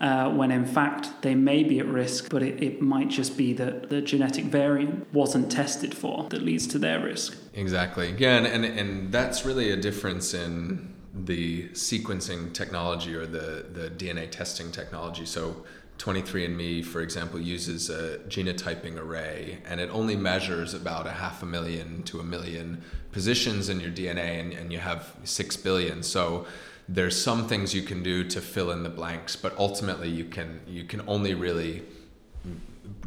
uh, 0.00 0.30
when 0.30 0.50
in 0.50 0.66
fact 0.66 1.22
they 1.22 1.34
may 1.34 1.62
be 1.62 1.78
at 1.78 1.86
risk, 1.86 2.28
but 2.30 2.42
it, 2.42 2.62
it 2.62 2.82
might 2.82 3.08
just 3.08 3.36
be 3.36 3.52
that 3.54 3.88
the 3.88 4.00
genetic 4.00 4.44
variant 4.44 5.12
wasn't 5.12 5.50
tested 5.50 5.96
for 5.96 6.28
that 6.28 6.42
leads 6.42 6.66
to 6.66 6.78
their 6.78 7.02
risk. 7.02 7.36
Exactly. 7.54 8.14
Yeah, 8.18 8.36
and, 8.36 8.46
and, 8.46 8.64
and 8.64 9.12
that's 9.12 9.44
really 9.44 9.70
a 9.70 9.76
difference 9.76 10.34
in 10.34 10.94
the 11.14 11.68
sequencing 11.70 12.52
technology 12.52 13.14
or 13.14 13.24
the, 13.24 13.66
the 13.72 13.90
DNA 13.90 14.30
testing 14.30 14.70
technology. 14.70 15.24
So 15.24 15.64
23andMe, 15.98 16.84
for 16.84 17.00
example, 17.00 17.40
uses 17.40 17.88
a 17.90 18.18
genotyping 18.28 18.98
array 18.98 19.58
and 19.66 19.80
it 19.80 19.88
only 19.90 20.16
measures 20.16 20.74
about 20.74 21.06
a 21.06 21.12
half 21.12 21.42
a 21.42 21.46
million 21.46 22.02
to 22.04 22.20
a 22.20 22.22
million 22.22 22.82
positions 23.12 23.68
in 23.68 23.80
your 23.80 23.90
DNA 23.90 24.40
and, 24.40 24.52
and 24.52 24.72
you 24.72 24.78
have 24.78 25.14
six 25.24 25.56
billion. 25.56 26.02
So 26.02 26.46
there's 26.88 27.20
some 27.20 27.48
things 27.48 27.74
you 27.74 27.82
can 27.82 28.02
do 28.02 28.24
to 28.24 28.40
fill 28.40 28.70
in 28.70 28.82
the 28.82 28.88
blanks, 28.88 29.36
but 29.36 29.56
ultimately 29.58 30.08
you 30.08 30.24
can 30.24 30.60
you 30.68 30.84
can 30.84 31.02
only 31.06 31.34
really 31.34 31.82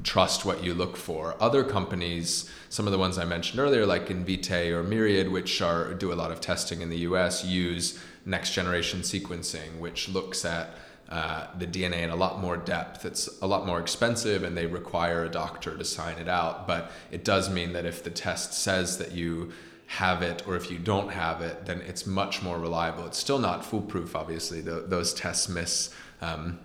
trust 0.04 0.46
what 0.46 0.64
you 0.64 0.74
look 0.74 0.98
for. 0.98 1.36
Other 1.40 1.64
companies, 1.64 2.50
some 2.70 2.88
of 2.88 2.92
the 2.92 2.98
ones 2.98 3.18
I 3.18 3.26
mentioned 3.26 3.60
earlier, 3.60 3.86
like 3.86 4.08
Invitae 4.08 4.72
or 4.72 4.84
Myriad, 4.84 5.30
which 5.30 5.62
are 5.62 5.94
do 5.94 6.12
a 6.12 6.16
lot 6.16 6.32
of 6.32 6.42
testing 6.42 6.82
in 6.82 6.90
the 6.90 7.00
U.S., 7.00 7.46
use 7.46 8.00
next 8.26 8.54
generation 8.54 9.02
sequencing, 9.02 9.80
which 9.80 10.10
looks 10.10 10.44
at 10.44 10.76
uh, 11.10 11.48
the 11.58 11.66
DNA 11.66 12.04
in 12.04 12.12
a 12.12 12.16
lot 12.16 12.40
more 12.40 12.56
depth. 12.56 13.04
It's 13.04 13.28
a 13.42 13.48
lot 13.48 13.66
more 13.66 13.80
expensive, 13.80 14.44
and 14.44 14.56
they 14.56 14.68
require 14.68 15.26
a 15.26 15.30
doctor 15.30 15.76
to 15.76 15.84
sign 15.84 16.18
it 16.20 16.28
out. 16.28 16.68
But 16.68 16.92
it 17.12 17.24
does 17.24 17.50
mean 17.50 17.74
that 17.74 17.86
if 17.86 18.04
the 18.04 18.12
test 18.12 18.54
says 18.54 19.00
that 19.00 19.12
you 19.12 19.52
have 19.88 20.22
it 20.22 20.48
or 20.48 20.56
if 20.56 20.70
you 20.70 20.78
don't 20.78 21.10
have 21.10 21.42
it, 21.42 21.66
then 21.66 21.82
it's 21.82 22.06
much 22.06 22.44
more 22.44 22.60
reliable. 22.60 23.08
It's 23.08 23.18
still 23.18 23.40
not 23.40 23.66
foolproof, 23.66 24.16
obviously. 24.16 24.62
The, 24.62 24.82
those 24.82 25.14
tests 25.14 25.50
miss 25.50 25.94
um, 26.22 26.60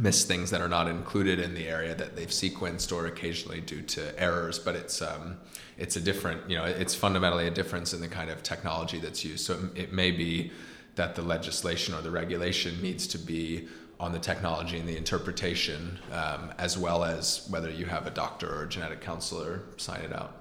miss 0.00 0.24
things 0.24 0.50
that 0.50 0.60
are 0.60 0.68
not 0.68 0.88
included 0.88 1.38
in 1.38 1.54
the 1.54 1.68
area 1.68 1.94
that 1.94 2.16
they've 2.16 2.28
sequenced 2.28 2.94
or 2.94 3.06
occasionally 3.06 3.60
due 3.60 3.82
to 3.82 4.20
errors. 4.20 4.58
But 4.58 4.74
it's 4.74 5.00
um, 5.00 5.36
it's 5.78 5.94
a 5.94 6.00
different, 6.00 6.50
you 6.50 6.56
know, 6.56 6.64
it's 6.64 6.94
fundamentally 6.94 7.46
a 7.46 7.50
difference 7.50 7.94
in 7.94 8.00
the 8.00 8.08
kind 8.08 8.30
of 8.30 8.42
technology 8.42 8.98
that's 8.98 9.24
used. 9.24 9.44
So 9.44 9.54
it, 9.74 9.82
it 9.82 9.92
may 9.92 10.10
be 10.10 10.50
that 10.96 11.14
the 11.14 11.22
legislation 11.22 11.94
or 11.94 12.02
the 12.02 12.10
regulation 12.10 12.82
needs 12.82 13.06
to 13.06 13.18
be 13.18 13.68
on 13.98 14.12
the 14.12 14.18
technology 14.18 14.78
and 14.78 14.88
the 14.88 14.96
interpretation, 14.96 15.98
um, 16.12 16.52
as 16.58 16.76
well 16.76 17.04
as 17.04 17.46
whether 17.48 17.70
you 17.70 17.86
have 17.86 18.06
a 18.06 18.10
doctor 18.10 18.52
or 18.52 18.64
a 18.64 18.68
genetic 18.68 19.00
counselor 19.00 19.62
sign 19.76 20.00
it 20.02 20.12
out. 20.12 20.34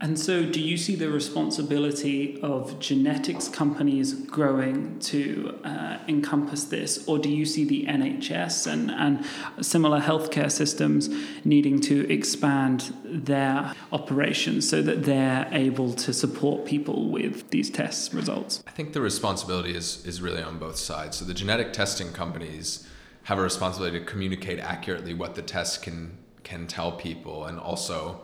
And 0.00 0.16
so, 0.16 0.44
do 0.44 0.60
you 0.60 0.76
see 0.76 0.94
the 0.94 1.10
responsibility 1.10 2.40
of 2.40 2.78
genetics 2.78 3.48
companies 3.48 4.12
growing 4.12 4.98
to 5.00 5.58
uh, 5.64 5.98
encompass 6.06 6.64
this, 6.64 7.06
or 7.08 7.18
do 7.18 7.28
you 7.28 7.44
see 7.44 7.64
the 7.64 7.84
NHS 7.86 8.70
and, 8.70 8.92
and 8.92 9.24
similar 9.60 10.00
healthcare 10.00 10.52
systems 10.52 11.08
needing 11.44 11.80
to 11.80 12.08
expand 12.12 12.94
their 13.04 13.74
operations 13.90 14.68
so 14.68 14.82
that 14.82 15.02
they're 15.02 15.48
able 15.50 15.92
to 15.94 16.12
support 16.12 16.64
people 16.64 17.10
with 17.10 17.50
these 17.50 17.68
test 17.68 18.14
results? 18.14 18.62
I 18.68 18.70
think 18.70 18.92
the 18.92 19.00
responsibility 19.00 19.74
is, 19.74 20.06
is 20.06 20.22
really 20.22 20.42
on 20.42 20.58
both 20.58 20.76
sides. 20.76 21.16
So, 21.16 21.24
the 21.24 21.34
genetic 21.34 21.72
testing 21.72 22.12
companies 22.12 22.86
have 23.24 23.38
a 23.38 23.42
responsibility 23.42 23.98
to 23.98 24.04
communicate 24.04 24.60
accurately 24.60 25.12
what 25.12 25.34
the 25.34 25.42
test 25.42 25.82
can 25.82 26.18
can 26.44 26.66
tell 26.66 26.92
people, 26.92 27.44
and 27.44 27.58
also 27.58 28.22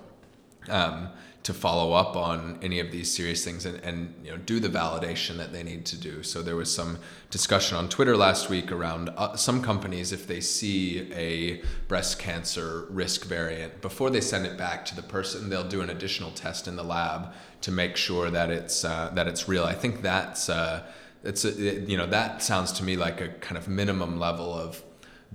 um, 0.68 1.08
to 1.44 1.52
follow 1.52 1.92
up 1.92 2.16
on 2.16 2.58
any 2.62 2.80
of 2.80 2.90
these 2.90 3.14
serious 3.14 3.44
things 3.44 3.66
and, 3.66 3.78
and 3.84 4.14
you 4.24 4.30
know 4.30 4.38
do 4.38 4.58
the 4.58 4.68
validation 4.68 5.36
that 5.36 5.52
they 5.52 5.62
need 5.62 5.84
to 5.84 5.96
do. 5.96 6.22
So 6.22 6.42
there 6.42 6.56
was 6.56 6.74
some 6.74 6.98
discussion 7.30 7.76
on 7.76 7.90
Twitter 7.90 8.16
last 8.16 8.48
week 8.48 8.72
around 8.72 9.10
uh, 9.10 9.36
some 9.36 9.62
companies 9.62 10.10
if 10.10 10.26
they 10.26 10.40
see 10.40 11.12
a 11.12 11.62
breast 11.86 12.18
cancer 12.18 12.86
risk 12.88 13.26
variant 13.26 13.82
before 13.82 14.08
they 14.08 14.22
send 14.22 14.46
it 14.46 14.56
back 14.56 14.86
to 14.86 14.96
the 14.96 15.02
person, 15.02 15.50
they'll 15.50 15.68
do 15.68 15.82
an 15.82 15.90
additional 15.90 16.30
test 16.30 16.66
in 16.66 16.76
the 16.76 16.84
lab 16.84 17.34
to 17.60 17.70
make 17.70 17.96
sure 17.96 18.30
that 18.30 18.50
it's 18.50 18.82
uh, 18.82 19.10
that 19.14 19.28
it's 19.28 19.46
real. 19.46 19.64
I 19.64 19.74
think 19.74 20.00
that's 20.00 20.48
uh, 20.48 20.82
it's 21.22 21.44
a, 21.44 21.52
you 21.52 21.98
know 21.98 22.06
that 22.06 22.42
sounds 22.42 22.72
to 22.72 22.84
me 22.84 22.96
like 22.96 23.20
a 23.20 23.28
kind 23.28 23.58
of 23.58 23.68
minimum 23.68 24.18
level 24.18 24.54
of 24.54 24.82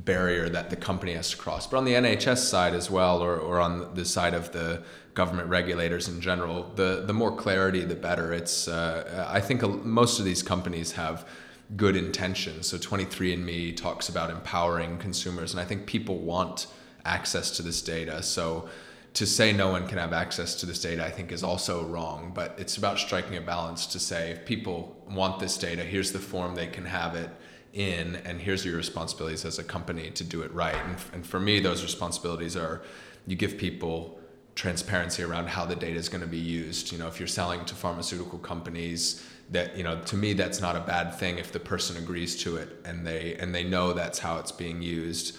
barrier 0.06 0.50
that 0.50 0.70
the 0.70 0.76
company 0.76 1.14
has 1.14 1.32
to 1.32 1.38
cross. 1.38 1.68
But 1.68 1.78
on 1.78 1.86
the 1.86 1.94
NHS 1.94 2.38
side 2.38 2.74
as 2.74 2.90
well, 2.90 3.22
or, 3.22 3.38
or 3.38 3.60
on 3.60 3.94
the 3.96 4.06
side 4.06 4.34
of 4.34 4.52
the 4.52 4.84
government 5.14 5.50
regulators 5.50 6.08
in 6.08 6.22
general, 6.22 6.72
the, 6.76 7.04
the 7.06 7.14
more 7.14 7.36
clarity, 7.36 7.84
the 7.84 7.96
better. 7.96 8.34
It's, 8.34 8.68
uh, 8.68 9.28
I 9.30 9.42
think 9.42 9.62
most 9.84 10.20
of 10.20 10.26
these 10.26 10.42
companies 10.42 10.94
have 10.94 11.28
good 11.76 11.96
intentions. 11.96 12.68
So 12.68 12.78
23andMe 12.78 13.76
talks 13.76 14.10
about 14.10 14.30
empowering 14.30 14.98
consumers, 14.98 15.52
and 15.52 15.60
I 15.60 15.66
think 15.66 15.86
people 15.86 16.18
want 16.18 16.68
access 17.06 17.52
to 17.58 17.64
this 17.64 17.82
data. 17.82 18.24
So 18.24 18.70
to 19.16 19.26
say 19.26 19.52
no 19.52 19.70
one 19.70 19.88
can 19.88 19.98
have 19.98 20.14
access 20.14 20.56
to 20.56 20.66
this 20.66 20.82
data, 20.82 21.06
I 21.06 21.10
think 21.10 21.32
is 21.32 21.44
also 21.44 21.84
wrong. 21.86 22.32
But 22.34 22.56
it's 22.58 22.78
about 22.78 23.00
striking 23.00 23.36
a 23.38 23.42
balance 23.42 23.86
to 23.88 24.00
say 24.00 24.32
if 24.32 24.46
people 24.46 25.04
want 25.10 25.40
this 25.40 25.58
data, 25.58 25.84
here's 25.84 26.12
the 26.12 26.20
form 26.20 26.56
they 26.56 26.68
can 26.68 26.86
have 26.86 27.16
it 27.16 27.30
in 27.74 28.16
and 28.18 28.40
here's 28.42 28.66
your 28.66 28.76
responsibilities 28.76 29.46
as 29.46 29.60
a 29.60 29.64
company 29.64 30.10
to 30.12 30.24
do 30.24 30.42
it 30.42 30.52
right. 30.54 30.76
And, 30.76 30.98
and 31.14 31.26
for 31.26 31.40
me 31.40 31.60
those 31.60 31.84
responsibilities 31.84 32.56
are 32.56 32.82
you 33.28 33.36
give 33.36 33.58
people 33.58 34.20
transparency 34.56 35.24
around 35.24 35.48
how 35.48 35.66
the 35.66 35.76
data 35.76 35.98
is 35.98 36.10
going 36.10 36.22
to 36.22 36.28
be 36.28 36.38
used. 36.38 36.92
You 36.92 36.98
know 36.98 37.08
if 37.08 37.20
you're 37.20 37.28
selling 37.28 37.64
to 37.66 37.76
pharmaceutical 37.76 38.40
companies 38.40 39.26
that 39.52 39.78
you 39.78 39.84
know 39.84 40.00
to 40.02 40.16
me 40.16 40.34
that's 40.34 40.62
not 40.62 40.76
a 40.76 40.82
bad 40.82 41.16
thing 41.16 41.38
if 41.38 41.52
the 41.52 41.60
person 41.60 41.98
agrees 41.98 42.42
to 42.44 42.58
it 42.58 42.82
and 42.86 43.06
they 43.06 43.36
and 43.40 43.54
they 43.54 43.64
know 43.64 43.94
that's 43.94 44.20
how 44.20 44.38
it's 44.38 44.52
being 44.52 44.82
used. 44.82 45.38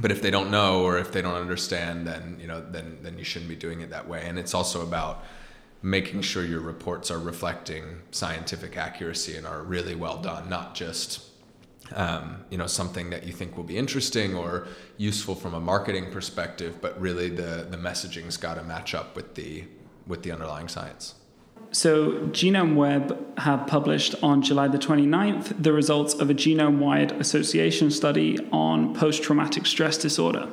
But 0.00 0.12
if 0.12 0.22
they 0.22 0.30
don't 0.30 0.50
know 0.50 0.82
or 0.82 0.98
if 0.98 1.12
they 1.12 1.20
don't 1.20 1.34
understand 1.34 2.06
then 2.06 2.38
you 2.40 2.46
know 2.46 2.60
then 2.60 2.98
then 3.02 3.18
you 3.18 3.24
shouldn't 3.24 3.48
be 3.48 3.56
doing 3.56 3.82
it 3.82 3.90
that 3.90 4.08
way. 4.08 4.22
And 4.24 4.38
it's 4.38 4.54
also 4.54 4.82
about 4.82 5.24
making 5.82 6.20
sure 6.20 6.44
your 6.44 6.60
reports 6.60 7.10
are 7.10 7.18
reflecting 7.18 8.02
scientific 8.10 8.76
accuracy 8.76 9.36
and 9.36 9.46
are 9.46 9.62
really 9.62 9.94
well 9.94 10.20
done 10.20 10.48
not 10.48 10.74
just 10.74 11.29
um, 11.94 12.44
you 12.50 12.58
know 12.58 12.66
something 12.66 13.10
that 13.10 13.24
you 13.24 13.32
think 13.32 13.56
will 13.56 13.64
be 13.64 13.76
interesting 13.76 14.34
or 14.34 14.66
useful 14.96 15.34
from 15.34 15.54
a 15.54 15.60
marketing 15.60 16.10
perspective, 16.10 16.80
but 16.80 17.00
really 17.00 17.28
the 17.28 17.66
the 17.70 17.76
messaging's 17.76 18.36
got 18.36 18.54
to 18.54 18.62
match 18.62 18.94
up 18.94 19.16
with 19.16 19.34
the 19.34 19.64
with 20.06 20.22
the 20.22 20.32
underlying 20.32 20.68
science. 20.68 21.14
So, 21.72 22.12
genome 22.32 22.74
web 22.74 23.38
have 23.38 23.66
published 23.68 24.16
on 24.24 24.42
July 24.42 24.66
the 24.66 24.78
29th 24.78 25.62
the 25.62 25.72
results 25.72 26.14
of 26.14 26.28
a 26.28 26.34
genome 26.34 26.78
wide 26.78 27.12
association 27.12 27.92
study 27.92 28.38
on 28.50 28.92
post 28.94 29.22
traumatic 29.22 29.66
stress 29.66 29.96
disorder. 29.96 30.48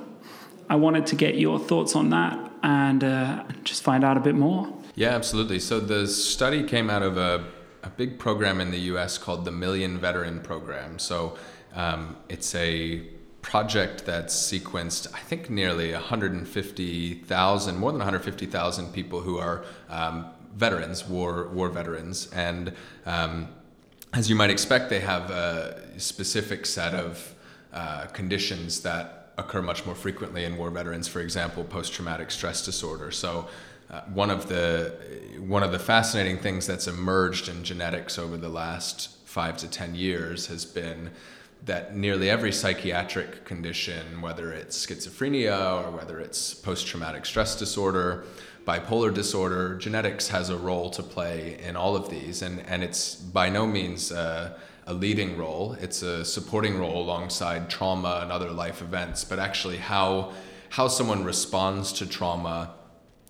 I 0.69 0.75
wanted 0.75 1.07
to 1.07 1.15
get 1.15 1.37
your 1.37 1.57
thoughts 1.57 1.95
on 1.95 2.11
that 2.11 2.51
and 2.61 3.03
uh, 3.03 3.45
just 3.63 3.81
find 3.81 4.03
out 4.03 4.17
a 4.17 4.19
bit 4.19 4.35
more. 4.35 4.71
Yeah, 4.93 5.09
absolutely. 5.09 5.59
So, 5.59 5.79
the 5.79 6.07
study 6.07 6.63
came 6.63 6.91
out 6.91 7.01
of 7.01 7.17
a 7.17 7.47
a 7.87 7.89
big 7.91 8.19
program 8.19 8.59
in 8.59 8.69
the 8.69 8.79
US 8.91 9.17
called 9.17 9.45
the 9.45 9.51
Million 9.51 9.97
Veteran 9.97 10.41
Program. 10.41 10.99
So 10.99 11.37
um, 11.73 12.17
it's 12.27 12.53
a 12.53 13.03
project 13.41 14.05
that's 14.05 14.35
sequenced, 14.35 15.07
I 15.13 15.19
think, 15.19 15.49
nearly 15.49 15.93
150,000, 15.93 17.77
more 17.77 17.91
than 17.91 17.99
150,000 17.99 18.91
people 18.91 19.21
who 19.21 19.37
are 19.37 19.63
um, 19.89 20.25
veterans, 20.53 21.07
war, 21.07 21.47
war 21.47 21.69
veterans. 21.69 22.29
And 22.33 22.73
um, 23.05 23.47
as 24.13 24.29
you 24.29 24.35
might 24.35 24.49
expect, 24.49 24.89
they 24.89 24.99
have 24.99 25.29
a 25.31 25.81
specific 25.97 26.65
set 26.65 26.93
of 26.93 27.35
uh, 27.71 28.07
conditions 28.07 28.81
that 28.81 29.31
occur 29.37 29.61
much 29.61 29.85
more 29.85 29.95
frequently 29.95 30.43
in 30.43 30.57
war 30.57 30.71
veterans, 30.71 31.07
for 31.07 31.21
example, 31.21 31.63
post 31.63 31.93
traumatic 31.93 32.31
stress 32.31 32.65
disorder. 32.65 33.11
So 33.11 33.47
uh, 33.89 34.01
one 34.13 34.29
of 34.29 34.47
the 34.47 34.93
one 35.39 35.63
of 35.63 35.71
the 35.71 35.79
fascinating 35.79 36.37
things 36.37 36.67
that's 36.67 36.87
emerged 36.87 37.47
in 37.47 37.63
genetics 37.63 38.19
over 38.19 38.37
the 38.37 38.49
last 38.49 39.15
five 39.25 39.57
to 39.57 39.67
ten 39.67 39.95
years 39.95 40.47
has 40.47 40.65
been 40.65 41.11
that 41.65 41.95
nearly 41.95 42.29
every 42.29 42.51
psychiatric 42.51 43.45
condition, 43.45 44.21
whether 44.21 44.51
it's 44.51 44.85
schizophrenia 44.85 45.83
or 45.83 45.91
whether 45.91 46.19
it's 46.19 46.53
post-traumatic 46.53 47.25
stress 47.25 47.57
disorder, 47.57 48.25
bipolar 48.65 49.13
disorder, 49.13 49.75
genetics 49.75 50.27
has 50.27 50.49
a 50.49 50.57
role 50.57 50.89
to 50.89 51.01
play 51.01 51.57
in 51.63 51.75
all 51.75 51.95
of 51.95 52.09
these, 52.09 52.41
and 52.41 52.59
and 52.67 52.83
it's 52.83 53.15
by 53.15 53.49
no 53.49 53.65
means. 53.65 54.11
Uh, 54.11 54.57
a 54.89 54.93
leading 54.93 55.37
role. 55.37 55.75
It's 55.81 56.01
a 56.01 56.23
supporting 56.23 56.79
role 56.79 57.01
alongside 57.01 57.69
trauma 57.69 58.21
and 58.23 58.31
other 58.31 58.51
life 58.51 58.81
events, 58.81 59.25
but 59.25 59.37
actually 59.37 59.77
how 59.77 60.31
how 60.69 60.87
someone 60.87 61.25
responds 61.25 61.91
to 61.93 62.05
trauma 62.05 62.73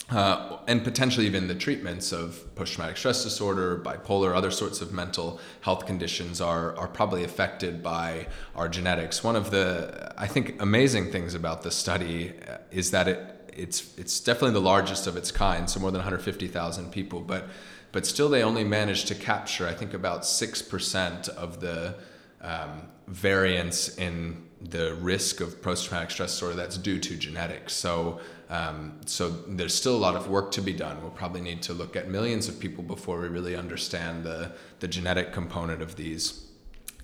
uh, 0.10 0.60
and 0.68 0.84
potentially 0.84 1.26
even 1.26 1.48
the 1.48 1.56
treatments 1.56 2.14
of 2.14 2.56
post-traumatic 2.56 2.96
stress 2.96 3.24
disorder, 3.24 3.78
bipolar, 3.78 4.34
other 4.34 4.52
sorts 4.52 4.80
of 4.80 4.94
mental 4.94 5.40
health 5.62 5.86
conditions 5.86 6.40
are 6.40 6.76
are 6.78 6.88
probably 6.88 7.26
affected 7.26 7.84
by 7.84 8.28
our 8.56 8.70
genetics. 8.70 9.24
One 9.24 9.36
of 9.36 9.52
the 9.52 10.14
I 10.18 10.28
think 10.28 10.62
amazing 10.62 11.12
things 11.12 11.34
about 11.34 11.64
this 11.64 11.76
study 11.76 12.34
uh, 12.48 12.58
is 12.72 12.92
that 12.92 13.08
it 13.10 13.52
it's 13.54 13.98
it's 13.98 14.20
definitely 14.22 14.54
the 14.54 14.62
largest 14.62 15.08
of 15.08 15.18
its 15.18 15.32
kind, 15.32 15.70
so 15.70 15.80
more 15.80 15.92
than 15.92 16.00
150,000 16.00 16.92
people, 16.92 17.20
but 17.20 17.50
but 17.92 18.06
still 18.06 18.30
they 18.30 18.44
only 18.44 18.64
managed 18.64 19.08
to 19.10 19.16
capture 19.16 19.68
I 19.68 19.74
think 19.74 19.94
about 19.94 20.26
six 20.26 20.62
percent 20.62 21.28
of 21.30 21.60
the 21.60 21.96
um, 22.42 22.84
variance 23.08 23.98
in 23.98 24.47
the 24.62 24.96
risk 24.96 25.40
of 25.40 25.62
post-traumatic 25.62 26.12
stress 26.12 26.32
disorder 26.32 26.56
that's 26.56 26.78
due 26.78 27.00
to 27.00 27.16
genetics. 27.16 27.74
So 27.74 28.20
um, 28.50 28.94
so 29.06 29.30
there's 29.30 29.76
still 29.76 29.96
a 29.96 30.00
lot 30.00 30.16
of 30.16 30.30
work 30.30 30.52
to 30.54 30.62
be 30.62 30.74
done. 30.74 31.02
We'll 31.02 31.12
probably 31.12 31.42
need 31.42 31.62
to 31.64 31.74
look 31.74 31.96
at 31.96 32.10
millions 32.10 32.48
of 32.48 32.60
people 32.60 32.84
before 32.84 33.20
we 33.20 33.28
really 33.28 33.56
understand 33.56 34.24
the, 34.24 34.54
the 34.80 34.88
genetic 34.88 35.34
component 35.34 35.82
of 35.82 35.96
these 35.96 36.46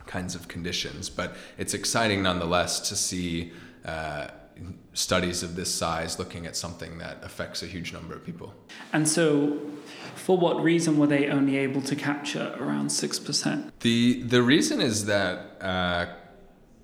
kinds 0.05 0.35
of 0.35 0.47
conditions. 0.47 1.09
But 1.09 1.35
it's 1.57 1.73
exciting 1.73 2.23
nonetheless 2.23 2.79
to 2.89 2.95
see 2.95 3.51
uh, 3.83 4.27
studies 4.93 5.43
of 5.43 5.55
this 5.55 5.73
size 5.73 6.17
looking 6.17 6.45
at 6.45 6.55
something 6.55 6.97
that 6.99 7.17
affects 7.23 7.61
a 7.61 7.65
huge 7.65 7.91
number 7.91 8.13
of 8.13 8.23
people. 8.23 8.53
And 8.93 9.07
so, 9.07 9.59
for 10.15 10.37
what 10.37 10.63
reason 10.63 10.97
were 10.97 11.07
they 11.07 11.27
only 11.27 11.57
able 11.57 11.81
to 11.81 11.95
capture 11.95 12.55
around 12.57 12.87
6%? 12.87 13.71
The, 13.81 14.21
the 14.23 14.41
reason 14.41 14.79
is 14.79 15.05
that 15.05 15.57
uh, 15.59 16.05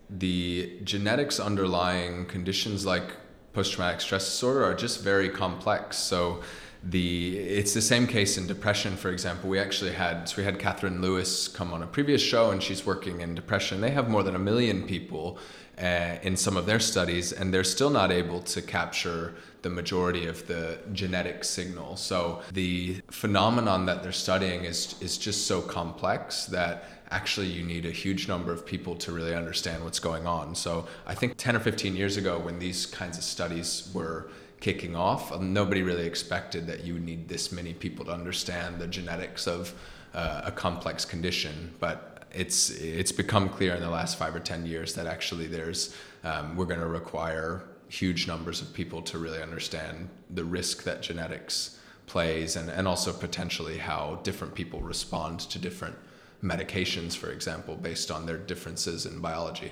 the 0.09 0.79
genetics 0.83 1.39
underlying 1.39 2.25
conditions 2.25 2.85
like 2.85 3.11
post 3.53 3.73
traumatic 3.73 4.01
stress 4.01 4.25
disorder 4.25 4.63
are 4.63 4.73
just 4.73 5.03
very 5.03 5.29
complex. 5.29 5.97
So 5.97 6.41
the 6.83 7.37
it's 7.37 7.73
the 7.73 7.81
same 7.81 8.07
case 8.07 8.37
in 8.37 8.47
depression 8.47 8.95
for 8.95 9.09
example. 9.09 9.49
We 9.49 9.59
actually 9.59 9.91
had 9.91 10.29
so 10.29 10.37
we 10.37 10.43
had 10.43 10.57
Cathryn 10.57 11.01
Lewis 11.01 11.47
come 11.47 11.73
on 11.73 11.83
a 11.83 11.87
previous 11.87 12.21
show 12.21 12.51
and 12.51 12.63
she's 12.63 12.85
working 12.85 13.21
in 13.21 13.35
depression. 13.35 13.81
They 13.81 13.91
have 13.91 14.09
more 14.09 14.23
than 14.23 14.35
a 14.35 14.39
million 14.39 14.87
people 14.87 15.37
uh, 15.77 16.17
in 16.23 16.37
some 16.37 16.57
of 16.57 16.65
their 16.65 16.79
studies 16.79 17.33
and 17.33 17.53
they're 17.53 17.63
still 17.63 17.89
not 17.89 18.11
able 18.11 18.41
to 18.41 18.61
capture 18.61 19.35
the 19.61 19.69
majority 19.69 20.25
of 20.25 20.47
the 20.47 20.79
genetic 20.93 21.43
signal. 21.43 21.97
So 21.97 22.41
the 22.53 23.01
phenomenon 23.11 23.85
that 23.87 24.01
they're 24.01 24.11
studying 24.13 24.63
is 24.63 24.95
is 25.01 25.17
just 25.17 25.47
so 25.47 25.61
complex 25.61 26.45
that 26.45 26.85
actually 27.11 27.47
you 27.47 27.63
need 27.63 27.85
a 27.85 27.91
huge 27.91 28.27
number 28.27 28.51
of 28.51 28.65
people 28.65 28.95
to 28.95 29.11
really 29.11 29.33
understand 29.33 29.83
what's 29.83 29.99
going 29.99 30.27
on. 30.27 30.55
So 30.55 30.87
I 31.05 31.15
think 31.15 31.37
10 31.37 31.55
or 31.55 31.59
15 31.59 31.95
years 31.95 32.17
ago, 32.17 32.37
when 32.39 32.59
these 32.59 32.85
kinds 32.85 33.17
of 33.17 33.23
studies 33.23 33.89
were 33.93 34.29
kicking 34.59 34.95
off, 34.95 35.31
um, 35.31 35.53
nobody 35.53 35.81
really 35.81 36.05
expected 36.05 36.67
that 36.67 36.83
you 36.83 36.93
would 36.93 37.05
need 37.05 37.27
this 37.27 37.51
many 37.51 37.73
people 37.73 38.05
to 38.05 38.11
understand 38.11 38.79
the 38.79 38.87
genetics 38.87 39.47
of 39.47 39.73
uh, 40.13 40.41
a 40.45 40.51
complex 40.51 41.05
condition. 41.05 41.73
But 41.79 42.27
it's 42.31 42.69
it's 42.69 43.11
become 43.11 43.49
clear 43.49 43.73
in 43.73 43.81
the 43.81 43.89
last 43.89 44.19
five 44.19 44.35
or 44.35 44.39
10 44.39 44.65
years 44.65 44.93
that 44.93 45.07
actually 45.07 45.47
there's 45.47 45.95
um, 46.23 46.55
we're 46.55 46.65
going 46.65 46.79
to 46.79 46.87
require 46.87 47.63
huge 47.87 48.27
numbers 48.27 48.61
of 48.61 48.71
people 48.73 49.01
to 49.01 49.17
really 49.17 49.41
understand 49.41 50.09
the 50.29 50.43
risk 50.43 50.83
that 50.83 51.01
genetics 51.01 51.79
plays 52.05 52.55
and, 52.55 52.69
and 52.69 52.87
also 52.87 53.11
potentially 53.11 53.79
how 53.79 54.19
different 54.23 54.53
people 54.53 54.79
respond 54.81 55.39
to 55.39 55.57
different 55.57 55.95
medications, 56.43 57.15
for 57.15 57.32
example, 57.32 57.75
based 57.75 58.12
on 58.12 58.25
their 58.25 58.38
differences 58.38 59.06
in 59.06 59.19
biology. 59.19 59.71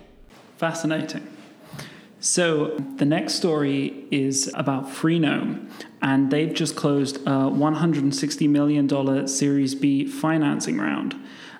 Fascinating. 0.58 1.28
So, 2.20 2.76
the 2.96 3.06
next 3.06 3.36
story 3.36 4.06
is 4.10 4.52
about 4.56 4.86
Freenome, 4.88 5.70
and 6.02 6.32
they've 6.32 6.54
just 6.54 6.76
closed 6.76 7.18
a 7.18 7.50
$160 7.52 8.50
million 8.50 9.28
Series 9.28 9.76
B 9.76 10.06
financing 10.08 10.80
round. 10.80 11.16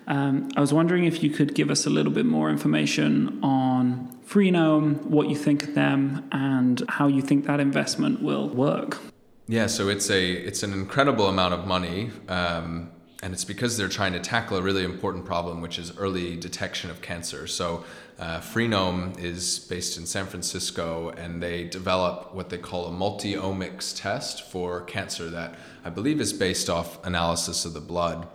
Um, 0.08 0.48
I 0.56 0.60
was 0.60 0.72
wondering 0.72 1.04
if 1.04 1.22
you 1.22 1.30
could 1.30 1.54
give 1.54 1.70
us 1.70 1.86
a 1.86 1.90
little 1.90 2.10
bit 2.10 2.26
more 2.26 2.50
information 2.50 3.38
on 3.42 4.18
Freenome, 4.26 5.02
what 5.04 5.28
you 5.28 5.36
think 5.36 5.62
of 5.62 5.74
them, 5.74 6.28
and 6.32 6.82
how 6.88 7.06
you 7.06 7.22
think 7.22 7.46
that 7.46 7.60
investment 7.60 8.20
will 8.20 8.48
work. 8.48 8.98
Yeah, 9.46 9.66
so 9.66 9.88
it's 9.88 10.10
a 10.10 10.32
it's 10.32 10.62
an 10.62 10.72
incredible 10.72 11.28
amount 11.28 11.54
of 11.54 11.66
money, 11.66 12.10
um, 12.28 12.90
and 13.22 13.32
it's 13.32 13.44
because 13.44 13.76
they're 13.76 13.88
trying 13.88 14.12
to 14.12 14.20
tackle 14.20 14.56
a 14.56 14.62
really 14.62 14.84
important 14.84 15.24
problem, 15.24 15.60
which 15.60 15.78
is 15.78 15.96
early 15.96 16.36
detection 16.36 16.90
of 16.90 17.02
cancer. 17.02 17.46
So, 17.46 17.84
uh, 18.18 18.40
Freenome 18.40 19.18
is 19.18 19.58
based 19.60 19.96
in 19.96 20.06
San 20.06 20.26
Francisco, 20.26 21.10
and 21.10 21.42
they 21.42 21.64
develop 21.64 22.34
what 22.34 22.48
they 22.50 22.58
call 22.58 22.86
a 22.86 22.92
multi-omics 22.92 23.96
test 23.96 24.50
for 24.50 24.82
cancer 24.82 25.30
that 25.30 25.54
I 25.84 25.90
believe 25.90 26.20
is 26.20 26.32
based 26.32 26.68
off 26.68 27.04
analysis 27.04 27.64
of 27.64 27.74
the 27.74 27.80
blood 27.80 28.28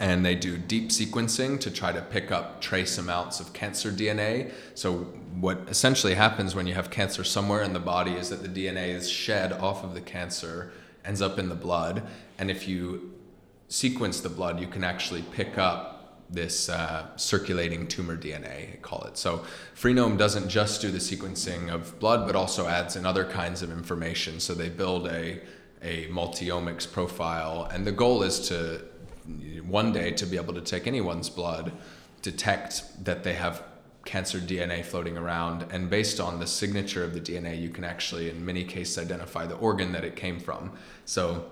and 0.00 0.24
they 0.24 0.34
do 0.34 0.56
deep 0.56 0.88
sequencing 0.88 1.60
to 1.60 1.70
try 1.70 1.92
to 1.92 2.00
pick 2.00 2.32
up 2.32 2.60
trace 2.62 2.96
amounts 2.96 3.38
of 3.38 3.52
cancer 3.52 3.92
DNA. 3.92 4.50
So, 4.74 5.00
what 5.38 5.58
essentially 5.68 6.14
happens 6.14 6.54
when 6.54 6.66
you 6.66 6.74
have 6.74 6.90
cancer 6.90 7.22
somewhere 7.22 7.62
in 7.62 7.74
the 7.74 7.80
body 7.80 8.12
is 8.12 8.30
that 8.30 8.42
the 8.42 8.48
DNA 8.48 8.88
is 8.88 9.08
shed 9.08 9.52
off 9.52 9.84
of 9.84 9.92
the 9.92 10.00
cancer, 10.00 10.72
ends 11.04 11.20
up 11.20 11.38
in 11.38 11.50
the 11.50 11.54
blood, 11.54 12.02
and 12.38 12.50
if 12.50 12.66
you 12.66 13.12
sequence 13.70 14.20
the 14.20 14.28
blood, 14.28 14.60
you 14.60 14.66
can 14.66 14.84
actually 14.84 15.22
pick 15.22 15.56
up 15.56 15.96
this 16.28 16.68
uh, 16.68 17.06
circulating 17.16 17.88
tumor 17.88 18.16
DNA, 18.16 18.74
I 18.74 18.76
call 18.82 19.02
it. 19.04 19.16
So, 19.16 19.44
Freenome 19.74 20.16
doesn't 20.16 20.48
just 20.48 20.80
do 20.80 20.90
the 20.90 20.98
sequencing 20.98 21.72
of 21.72 21.98
blood, 21.98 22.26
but 22.26 22.36
also 22.36 22.68
adds 22.68 22.94
in 22.94 23.06
other 23.06 23.24
kinds 23.24 23.62
of 23.62 23.72
information. 23.72 24.38
So, 24.38 24.54
they 24.54 24.68
build 24.68 25.08
a 25.08 25.40
a 25.82 26.06
multi-omics 26.08 26.90
profile, 26.90 27.68
and 27.72 27.86
the 27.86 27.92
goal 27.92 28.22
is 28.22 28.48
to 28.48 28.82
one 29.66 29.92
day 29.92 30.10
to 30.10 30.26
be 30.26 30.36
able 30.36 30.54
to 30.54 30.60
take 30.60 30.86
anyone's 30.86 31.30
blood, 31.30 31.72
detect 32.22 33.04
that 33.04 33.22
they 33.22 33.34
have 33.34 33.62
cancer 34.04 34.38
DNA 34.38 34.84
floating 34.84 35.16
around, 35.16 35.66
and 35.70 35.88
based 35.88 36.20
on 36.20 36.40
the 36.40 36.46
signature 36.46 37.04
of 37.04 37.14
the 37.14 37.20
DNA, 37.20 37.60
you 37.60 37.68
can 37.68 37.84
actually, 37.84 38.28
in 38.30 38.44
many 38.44 38.64
cases, 38.64 38.98
identify 38.98 39.46
the 39.46 39.56
organ 39.56 39.92
that 39.92 40.04
it 40.04 40.16
came 40.16 40.40
from. 40.40 40.72
So 41.04 41.46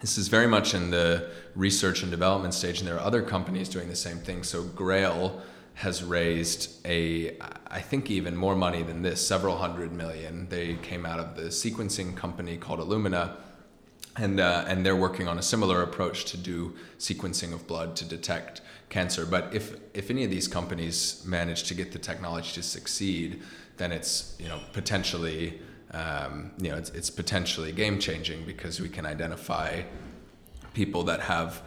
this 0.00 0.18
is 0.18 0.28
very 0.28 0.46
much 0.46 0.74
in 0.74 0.90
the 0.90 1.28
research 1.54 2.02
and 2.02 2.10
development 2.10 2.54
stage, 2.54 2.78
and 2.78 2.88
there 2.88 2.96
are 2.96 3.00
other 3.00 3.22
companies 3.22 3.68
doing 3.68 3.88
the 3.88 3.96
same 3.96 4.18
thing. 4.18 4.42
So 4.42 4.62
Grail 4.62 5.40
has 5.74 6.02
raised 6.02 6.84
a, 6.86 7.36
I 7.68 7.80
think 7.80 8.10
even 8.10 8.36
more 8.36 8.56
money 8.56 8.82
than 8.82 9.02
this, 9.02 9.26
several 9.26 9.56
hundred 9.56 9.92
million. 9.92 10.48
They 10.48 10.74
came 10.76 11.06
out 11.06 11.20
of 11.20 11.36
the 11.36 11.44
sequencing 11.44 12.16
company 12.16 12.56
called 12.56 12.80
Illumina 12.80 13.36
and 14.18 14.40
uh, 14.40 14.64
and 14.66 14.84
they're 14.84 14.96
working 14.96 15.28
on 15.28 15.38
a 15.38 15.42
similar 15.42 15.82
approach 15.82 16.24
to 16.26 16.36
do 16.36 16.74
sequencing 16.98 17.52
of 17.52 17.66
blood 17.66 17.96
to 17.96 18.04
detect 18.04 18.60
cancer. 18.88 19.24
But 19.24 19.54
if 19.54 19.76
if 19.94 20.10
any 20.10 20.24
of 20.24 20.30
these 20.30 20.48
companies 20.48 21.22
manage 21.24 21.64
to 21.64 21.74
get 21.74 21.92
the 21.92 21.98
technology 21.98 22.52
to 22.54 22.62
succeed, 22.62 23.42
then 23.76 23.92
it's 23.92 24.36
you 24.38 24.48
know 24.48 24.60
potentially 24.72 25.60
um, 25.92 26.50
you 26.58 26.70
know 26.70 26.76
it's, 26.76 26.90
it's 26.90 27.10
potentially 27.10 27.72
game 27.72 27.98
changing 27.98 28.44
because 28.44 28.80
we 28.80 28.88
can 28.88 29.06
identify 29.06 29.82
people 30.74 31.02
that 31.04 31.20
have 31.20 31.62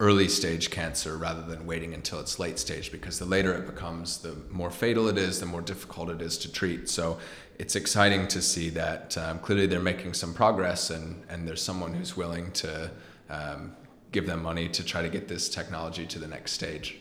early 0.00 0.28
stage 0.28 0.70
cancer 0.70 1.16
rather 1.16 1.42
than 1.42 1.66
waiting 1.66 1.92
until 1.92 2.20
it's 2.20 2.38
late 2.38 2.58
stage 2.58 2.90
because 2.90 3.18
the 3.18 3.24
later 3.24 3.52
it 3.52 3.66
becomes 3.66 4.18
the 4.18 4.34
more 4.50 4.70
fatal 4.70 5.08
it 5.08 5.18
is 5.18 5.40
the 5.40 5.46
more 5.46 5.60
difficult 5.60 6.08
it 6.08 6.22
is 6.22 6.38
to 6.38 6.50
treat 6.50 6.88
so 6.88 7.18
it's 7.60 7.76
exciting 7.76 8.26
to 8.26 8.40
see 8.40 8.70
that 8.70 9.18
um, 9.18 9.38
clearly 9.38 9.66
they're 9.66 9.80
making 9.80 10.14
some 10.14 10.32
progress 10.32 10.88
and, 10.88 11.22
and 11.28 11.46
there's 11.46 11.60
someone 11.62 11.92
who's 11.92 12.16
willing 12.16 12.50
to 12.52 12.90
um, 13.28 13.76
give 14.12 14.26
them 14.26 14.42
money 14.42 14.66
to 14.66 14.82
try 14.82 15.02
to 15.02 15.10
get 15.10 15.28
this 15.28 15.48
technology 15.50 16.06
to 16.06 16.18
the 16.18 16.26
next 16.26 16.52
stage. 16.52 16.96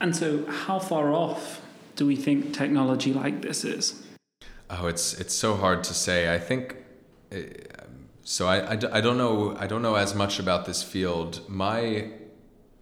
And 0.00 0.16
so, 0.16 0.44
how 0.46 0.80
far 0.80 1.12
off 1.12 1.60
do 1.94 2.06
we 2.06 2.16
think 2.16 2.54
technology 2.54 3.12
like 3.12 3.40
this 3.42 3.64
is? 3.64 4.02
Oh, 4.72 4.86
it's 4.86 5.14
it's 5.14 5.34
so 5.34 5.56
hard 5.56 5.82
to 5.84 5.94
say. 5.94 6.32
I 6.32 6.38
think 6.38 6.76
uh, 7.32 7.38
so. 8.22 8.46
I, 8.46 8.58
I, 8.58 8.78
I 8.92 9.00
don't 9.00 9.18
know. 9.18 9.56
I 9.58 9.66
don't 9.66 9.82
know 9.82 9.96
as 9.96 10.14
much 10.14 10.38
about 10.38 10.64
this 10.64 10.82
field. 10.82 11.40
My 11.48 12.10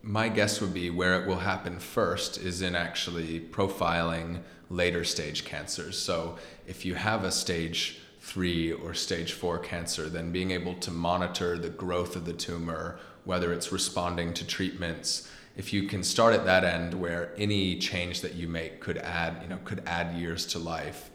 my 0.03 0.29
guess 0.29 0.61
would 0.61 0.75
be 0.75 0.91
where 0.91 1.21
it 1.21 1.27
will 1.27 1.39
happen 1.39 1.79
first 1.79 2.37
is 2.39 2.61
in 2.61 2.77
actually 2.77 3.41
profiling 3.41 4.41
later 4.71 5.03
stage 5.03 5.45
cancers. 5.45 5.99
So 5.99 6.37
if 6.67 6.85
you 6.85 6.95
have 6.95 7.25
a 7.25 7.31
stage 7.31 8.01
three 8.21 8.71
or 8.71 8.93
stage 8.93 9.33
four 9.33 9.59
cancer, 9.59 10.11
then 10.11 10.31
being 10.31 10.51
able 10.51 10.75
to 10.75 10.91
monitor 10.91 11.59
the 11.59 11.71
growth 11.71 12.17
of 12.17 12.27
the 12.27 12.35
tumor, 12.35 12.99
whether 13.25 13.53
it's 13.53 13.73
responding 13.73 14.35
to 14.35 14.47
treatments, 14.47 15.31
if 15.57 15.73
you 15.73 15.85
can 15.85 16.03
start 16.03 16.35
at 16.35 16.45
that 16.45 16.65
end 16.65 16.95
where 16.95 17.33
any 17.39 17.79
change 17.79 18.21
that 18.21 18.35
you 18.35 18.47
make 18.47 18.81
could 18.81 18.99
add, 18.99 19.43
you 19.43 19.49
know, 19.49 19.59
could 19.65 19.83
add 19.87 20.17
years 20.17 20.47
to 20.47 20.59
life, 20.59 21.11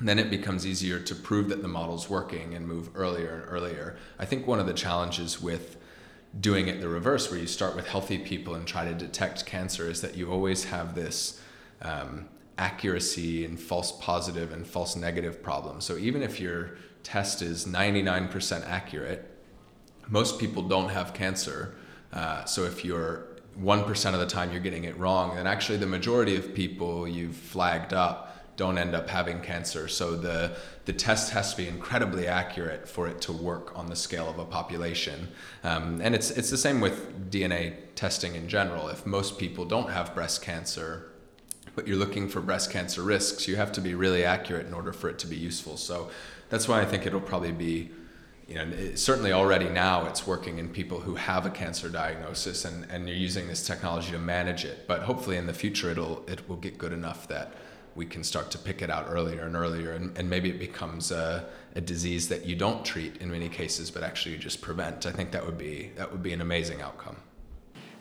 then 0.00 0.18
it 0.18 0.30
becomes 0.30 0.66
easier 0.66 0.98
to 0.98 1.14
prove 1.14 1.48
that 1.48 1.62
the 1.62 1.68
model's 1.68 2.08
working 2.08 2.54
and 2.54 2.66
move 2.66 2.90
earlier 2.94 3.42
and 3.42 3.44
earlier. 3.48 3.96
I 4.18 4.24
think 4.24 4.46
one 4.46 4.58
of 4.58 4.66
the 4.66 4.72
challenges 4.72 5.40
with 5.40 5.76
doing 6.40 6.68
it 6.68 6.80
the 6.80 6.88
reverse, 6.88 7.30
where 7.30 7.38
you 7.38 7.46
start 7.46 7.76
with 7.76 7.86
healthy 7.86 8.18
people 8.18 8.54
and 8.54 8.66
try 8.66 8.84
to 8.84 8.94
detect 8.94 9.44
cancer, 9.44 9.90
is 9.90 10.00
that 10.00 10.16
you 10.16 10.30
always 10.30 10.64
have 10.64 10.94
this 10.94 11.40
um, 11.82 12.26
accuracy 12.58 13.44
and 13.44 13.60
false 13.60 13.92
positive 13.92 14.52
and 14.52 14.66
false 14.66 14.96
negative 14.96 15.42
problem. 15.42 15.80
So 15.80 15.96
even 15.98 16.22
if 16.22 16.40
your 16.40 16.76
test 17.02 17.42
is 17.42 17.66
99% 17.66 18.66
accurate, 18.66 19.28
most 20.08 20.38
people 20.38 20.62
don't 20.62 20.88
have 20.88 21.12
cancer. 21.12 21.74
Uh, 22.12 22.44
so 22.44 22.64
if 22.64 22.84
you're 22.84 23.26
1% 23.60 24.14
of 24.14 24.20
the 24.20 24.26
time 24.26 24.50
you're 24.50 24.60
getting 24.60 24.84
it 24.84 24.96
wrong, 24.98 25.34
then 25.34 25.46
actually 25.46 25.78
the 25.78 25.86
majority 25.86 26.36
of 26.36 26.54
people 26.54 27.06
you've 27.06 27.36
flagged 27.36 27.92
up 27.92 28.31
don't 28.56 28.78
end 28.78 28.94
up 28.94 29.08
having 29.08 29.40
cancer. 29.40 29.88
So 29.88 30.16
the 30.16 30.56
the 30.84 30.92
test 30.92 31.32
has 31.32 31.52
to 31.52 31.56
be 31.56 31.68
incredibly 31.68 32.26
accurate 32.26 32.88
for 32.88 33.06
it 33.06 33.20
to 33.22 33.32
work 33.32 33.76
on 33.78 33.86
the 33.86 33.96
scale 33.96 34.28
of 34.28 34.38
a 34.38 34.44
population. 34.44 35.28
Um, 35.64 36.00
and 36.02 36.14
it's 36.14 36.30
it's 36.30 36.50
the 36.50 36.58
same 36.58 36.80
with 36.80 37.30
DNA 37.30 37.74
testing 37.94 38.34
in 38.34 38.48
general. 38.48 38.88
If 38.88 39.06
most 39.06 39.38
people 39.38 39.64
don't 39.64 39.90
have 39.90 40.14
breast 40.14 40.42
cancer, 40.42 41.12
but 41.74 41.86
you're 41.86 41.96
looking 41.96 42.28
for 42.28 42.40
breast 42.40 42.70
cancer 42.70 43.02
risks, 43.02 43.48
you 43.48 43.56
have 43.56 43.72
to 43.72 43.80
be 43.80 43.94
really 43.94 44.24
accurate 44.24 44.66
in 44.66 44.74
order 44.74 44.92
for 44.92 45.08
it 45.08 45.18
to 45.20 45.26
be 45.26 45.36
useful. 45.36 45.76
So 45.76 46.10
that's 46.50 46.68
why 46.68 46.80
I 46.80 46.84
think 46.84 47.06
it'll 47.06 47.20
probably 47.20 47.52
be, 47.52 47.90
you 48.46 48.56
know, 48.56 48.64
it, 48.64 48.98
certainly 48.98 49.32
already 49.32 49.70
now 49.70 50.04
it's 50.06 50.26
working 50.26 50.58
in 50.58 50.68
people 50.68 51.00
who 51.00 51.14
have 51.14 51.46
a 51.46 51.50
cancer 51.50 51.88
diagnosis 51.88 52.66
and, 52.66 52.84
and 52.90 53.08
you're 53.08 53.16
using 53.16 53.48
this 53.48 53.66
technology 53.66 54.10
to 54.12 54.18
manage 54.18 54.66
it. 54.66 54.86
But 54.86 55.02
hopefully 55.02 55.38
in 55.38 55.46
the 55.46 55.54
future 55.54 55.90
it'll 55.90 56.24
it 56.28 56.46
will 56.48 56.56
get 56.56 56.76
good 56.76 56.92
enough 56.92 57.26
that 57.28 57.54
we 57.94 58.06
can 58.06 58.24
start 58.24 58.50
to 58.50 58.58
pick 58.58 58.82
it 58.82 58.90
out 58.90 59.06
earlier 59.08 59.42
and 59.42 59.56
earlier 59.56 59.92
and, 59.92 60.16
and 60.16 60.28
maybe 60.28 60.48
it 60.48 60.58
becomes 60.58 61.10
a, 61.10 61.44
a 61.74 61.80
disease 61.80 62.28
that 62.28 62.46
you 62.46 62.56
don't 62.56 62.84
treat 62.84 63.16
in 63.18 63.30
many 63.30 63.48
cases 63.48 63.90
but 63.90 64.02
actually 64.02 64.32
you 64.32 64.38
just 64.38 64.60
prevent. 64.60 65.06
I 65.06 65.12
think 65.12 65.30
that 65.32 65.44
would 65.44 65.58
be 65.58 65.92
that 65.96 66.10
would 66.10 66.22
be 66.22 66.32
an 66.32 66.40
amazing 66.40 66.80
outcome. 66.80 67.16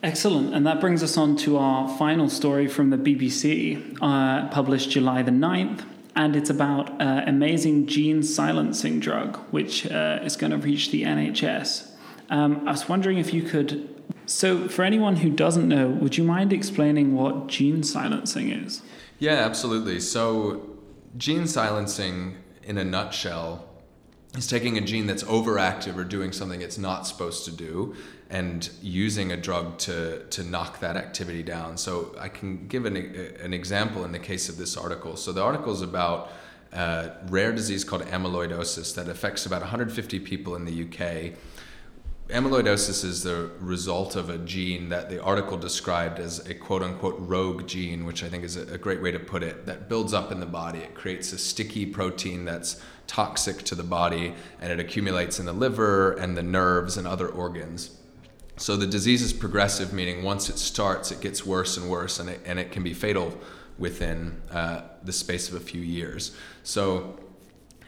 Excellent. 0.04 0.54
And 0.56 0.65
that 0.65 0.82
brings 0.82 1.04
us 1.04 1.15
on 1.15 1.36
to 1.38 1.58
our 1.58 1.88
final 1.97 2.27
story 2.27 2.67
from 2.67 2.89
the 2.89 2.97
BBC, 2.97 3.97
uh, 4.01 4.47
published 4.49 4.89
July 4.89 5.21
the 5.21 5.32
9th. 5.32 5.86
And 6.15 6.36
it's 6.36 6.49
about 6.49 6.99
uh, 6.99 7.23
amazing 7.27 7.86
gene 7.86 8.23
silencing 8.23 8.99
drug, 8.99 9.38
which 9.51 9.89
uh, 9.89 10.19
is 10.23 10.36
going 10.36 10.51
to 10.51 10.58
reach 10.58 10.91
the 10.91 11.04
NHS. 11.04 11.91
Um, 12.30 12.67
I 12.67 12.71
was 12.71 12.89
wondering 12.89 13.17
if 13.17 13.34
you 13.34 13.43
could. 13.43 13.88
So, 14.25 14.67
for 14.67 14.84
anyone 14.84 15.17
who 15.17 15.30
doesn't 15.30 15.67
know, 15.67 15.88
would 15.88 16.17
you 16.17 16.23
mind 16.23 16.51
explaining 16.51 17.13
what 17.13 17.47
gene 17.47 17.84
silencing 17.84 18.49
is? 18.49 18.82
Yeah, 19.21 19.34
absolutely. 19.34 19.99
So, 19.99 20.67
gene 21.15 21.45
silencing, 21.45 22.38
in 22.63 22.79
a 22.79 22.84
nutshell, 22.84 23.69
is 24.36 24.47
taking 24.47 24.79
a 24.79 24.81
gene 24.81 25.05
that's 25.05 25.23
overactive 25.25 25.95
or 25.95 26.03
doing 26.03 26.31
something 26.31 26.60
it's 26.62 26.79
not 26.79 27.05
supposed 27.05 27.45
to 27.45 27.51
do 27.51 27.95
and 28.31 28.67
using 28.81 29.31
a 29.31 29.38
drug 29.38 29.77
to, 29.77 30.25
to 30.31 30.43
knock 30.43 30.79
that 30.79 30.97
activity 30.97 31.43
down. 31.43 31.77
So 31.77 32.15
I 32.19 32.29
can 32.29 32.67
give 32.67 32.86
an, 32.86 32.95
an 32.95 33.53
example 33.53 34.05
in 34.05 34.12
the 34.12 34.19
case 34.19 34.49
of 34.49 34.57
this 34.57 34.75
article. 34.75 35.15
So 35.15 35.31
the 35.31 35.43
article 35.43 35.71
is 35.71 35.84
about 35.84 36.31
a 36.71 37.12
rare 37.27 37.51
disease 37.51 37.84
called 37.84 38.03
amyloidosis 38.03 38.95
that 38.95 39.07
affects 39.07 39.45
about 39.45 39.62
150 39.62 40.19
people 40.21 40.55
in 40.55 40.65
the 40.65 40.84
UK. 40.86 41.34
Amyloidosis 42.31 43.03
is 43.03 43.23
the 43.23 43.51
result 43.59 44.15
of 44.15 44.29
a 44.29 44.37
gene 44.37 44.89
that 44.89 45.09
the 45.09 45.21
article 45.21 45.57
described 45.57 46.19
as 46.19 46.39
a 46.47 46.53
quote 46.53 46.81
unquote 46.81 47.17
rogue 47.19 47.67
gene, 47.67 48.05
which 48.05 48.23
I 48.23 48.29
think 48.29 48.43
is 48.43 48.55
a 48.55 48.77
great 48.77 49.01
way 49.01 49.11
to 49.11 49.19
put 49.19 49.43
it, 49.43 49.65
that 49.65 49.89
builds 49.89 50.13
up 50.13 50.31
in 50.31 50.39
the 50.39 50.45
body. 50.45 50.79
It 50.79 50.95
creates 50.95 51.33
a 51.33 51.37
sticky 51.37 51.85
protein 51.85 52.45
that's 52.45 52.81
toxic 53.07 53.63
to 53.63 53.75
the 53.75 53.83
body 53.83 54.33
and 54.61 54.71
it 54.71 54.79
accumulates 54.79 55.39
in 55.39 55.45
the 55.45 55.53
liver 55.53 56.13
and 56.13 56.37
the 56.37 56.43
nerves 56.43 56.97
and 56.97 57.05
other 57.05 57.27
organs. 57.27 57.97
So 58.57 58.77
the 58.77 58.87
disease 58.87 59.21
is 59.21 59.33
progressive, 59.33 59.91
meaning 59.91 60.23
once 60.23 60.49
it 60.49 60.57
starts, 60.57 61.11
it 61.11 61.19
gets 61.19 61.45
worse 61.45 61.77
and 61.77 61.89
worse, 61.89 62.19
and 62.19 62.29
it, 62.29 62.41
and 62.45 62.59
it 62.59 62.71
can 62.71 62.83
be 62.83 62.93
fatal 62.93 63.37
within 63.77 64.39
uh, 64.51 64.83
the 65.03 65.11
space 65.11 65.49
of 65.49 65.55
a 65.55 65.59
few 65.59 65.81
years. 65.81 66.35
So 66.63 67.19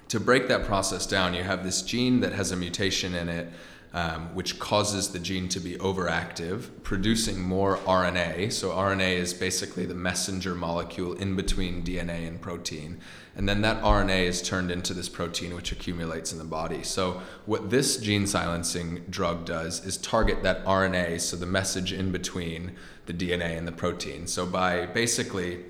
to 0.07 0.19
break 0.19 0.47
that 0.47 0.65
process 0.65 1.05
down, 1.05 1.33
you 1.33 1.43
have 1.43 1.63
this 1.63 1.83
gene 1.83 2.21
that 2.21 2.33
has 2.33 2.51
a 2.51 2.55
mutation 2.55 3.13
in 3.13 3.29
it 3.29 3.49
um, 3.93 4.33
which 4.33 4.57
causes 4.57 5.09
the 5.09 5.19
gene 5.19 5.47
to 5.49 5.59
be 5.59 5.75
overactive, 5.75 6.69
producing 6.81 7.39
more 7.39 7.77
RNA. 7.77 8.51
So, 8.51 8.71
RNA 8.71 9.17
is 9.17 9.33
basically 9.33 9.85
the 9.85 9.93
messenger 9.93 10.55
molecule 10.55 11.13
in 11.13 11.35
between 11.35 11.83
DNA 11.83 12.27
and 12.27 12.41
protein. 12.41 12.99
And 13.35 13.47
then 13.47 13.61
that 13.61 13.81
RNA 13.83 14.23
is 14.23 14.41
turned 14.41 14.71
into 14.71 14.95
this 14.95 15.09
protein, 15.09 15.53
which 15.55 15.71
accumulates 15.71 16.31
in 16.31 16.39
the 16.39 16.43
body. 16.43 16.81
So, 16.81 17.21
what 17.45 17.69
this 17.69 17.97
gene 17.97 18.25
silencing 18.25 19.03
drug 19.11 19.45
does 19.45 19.85
is 19.85 19.97
target 19.97 20.41
that 20.41 20.65
RNA, 20.65 21.21
so 21.21 21.37
the 21.37 21.45
message 21.45 21.93
in 21.93 22.11
between 22.11 22.71
the 23.05 23.13
DNA 23.13 23.57
and 23.57 23.67
the 23.67 23.71
protein. 23.71 24.25
So, 24.25 24.47
by 24.47 24.87
basically 24.87 25.65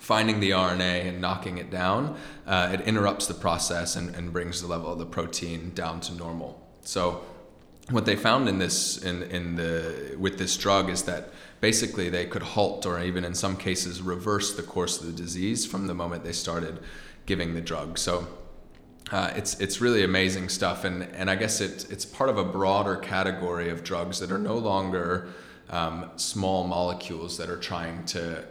finding 0.00 0.40
the 0.40 0.50
RNA 0.50 1.08
and 1.08 1.20
knocking 1.20 1.58
it 1.58 1.70
down, 1.70 2.16
uh, 2.48 2.70
it 2.72 2.80
interrupts 2.80 3.28
the 3.28 3.34
process 3.34 3.94
and, 3.94 4.12
and 4.16 4.32
brings 4.32 4.60
the 4.60 4.66
level 4.66 4.92
of 4.92 4.98
the 4.98 5.06
protein 5.06 5.70
down 5.72 6.00
to 6.00 6.14
normal. 6.14 6.60
So, 6.82 7.24
what 7.90 8.06
they 8.06 8.16
found 8.16 8.48
in 8.48 8.58
this 8.58 8.98
in, 8.98 9.22
in 9.24 9.56
the 9.56 10.16
with 10.18 10.38
this 10.38 10.56
drug 10.56 10.88
is 10.88 11.02
that 11.04 11.28
basically 11.60 12.08
they 12.08 12.24
could 12.26 12.42
halt 12.42 12.86
or 12.86 13.00
even 13.00 13.24
in 13.24 13.34
some 13.34 13.56
cases 13.56 14.00
reverse 14.00 14.54
the 14.54 14.62
course 14.62 15.00
of 15.00 15.06
the 15.06 15.12
disease 15.12 15.66
from 15.66 15.86
the 15.86 15.94
moment 15.94 16.24
they 16.24 16.32
started 16.32 16.78
giving 17.26 17.54
the 17.54 17.60
drug. 17.60 17.98
So 17.98 18.26
uh, 19.12 19.32
it's 19.36 19.60
it's 19.60 19.80
really 19.80 20.02
amazing 20.02 20.48
stuff, 20.48 20.84
and 20.84 21.02
and 21.14 21.28
I 21.28 21.36
guess 21.36 21.60
it 21.60 21.86
it's 21.90 22.06
part 22.06 22.30
of 22.30 22.38
a 22.38 22.44
broader 22.44 22.96
category 22.96 23.68
of 23.68 23.84
drugs 23.84 24.18
that 24.20 24.32
are 24.32 24.38
no 24.38 24.56
longer 24.56 25.28
um, 25.68 26.10
small 26.16 26.66
molecules 26.66 27.36
that 27.36 27.50
are 27.50 27.58
trying 27.58 28.04
to 28.06 28.44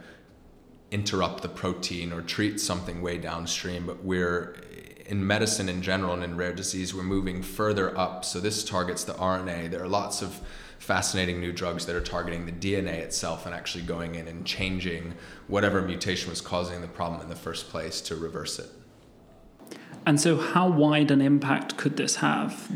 interrupt 0.90 1.42
the 1.42 1.48
protein 1.48 2.12
or 2.12 2.22
treat 2.22 2.60
something 2.60 3.02
way 3.02 3.18
downstream, 3.18 3.84
but 3.84 4.04
we're 4.04 4.56
in 5.06 5.26
medicine 5.26 5.68
in 5.68 5.82
general 5.82 6.14
and 6.14 6.24
in 6.24 6.36
rare 6.36 6.52
disease, 6.52 6.94
we're 6.94 7.02
moving 7.02 7.42
further 7.42 7.96
up. 7.96 8.24
So 8.24 8.40
this 8.40 8.64
targets 8.64 9.04
the 9.04 9.14
RNA. 9.14 9.70
There 9.70 9.82
are 9.82 9.88
lots 9.88 10.22
of 10.22 10.40
fascinating 10.78 11.40
new 11.40 11.52
drugs 11.52 11.86
that 11.86 11.96
are 11.96 12.00
targeting 12.00 12.46
the 12.46 12.52
DNA 12.52 12.98
itself 12.98 13.46
and 13.46 13.54
actually 13.54 13.84
going 13.84 14.14
in 14.14 14.28
and 14.28 14.44
changing 14.44 15.14
whatever 15.48 15.82
mutation 15.82 16.30
was 16.30 16.40
causing 16.40 16.80
the 16.80 16.88
problem 16.88 17.20
in 17.20 17.28
the 17.28 17.36
first 17.36 17.68
place 17.68 18.00
to 18.02 18.16
reverse 18.16 18.58
it. 18.58 18.70
And 20.06 20.20
so, 20.20 20.36
how 20.36 20.68
wide 20.68 21.10
an 21.10 21.22
impact 21.22 21.78
could 21.78 21.96
this 21.96 22.16
have? 22.16 22.70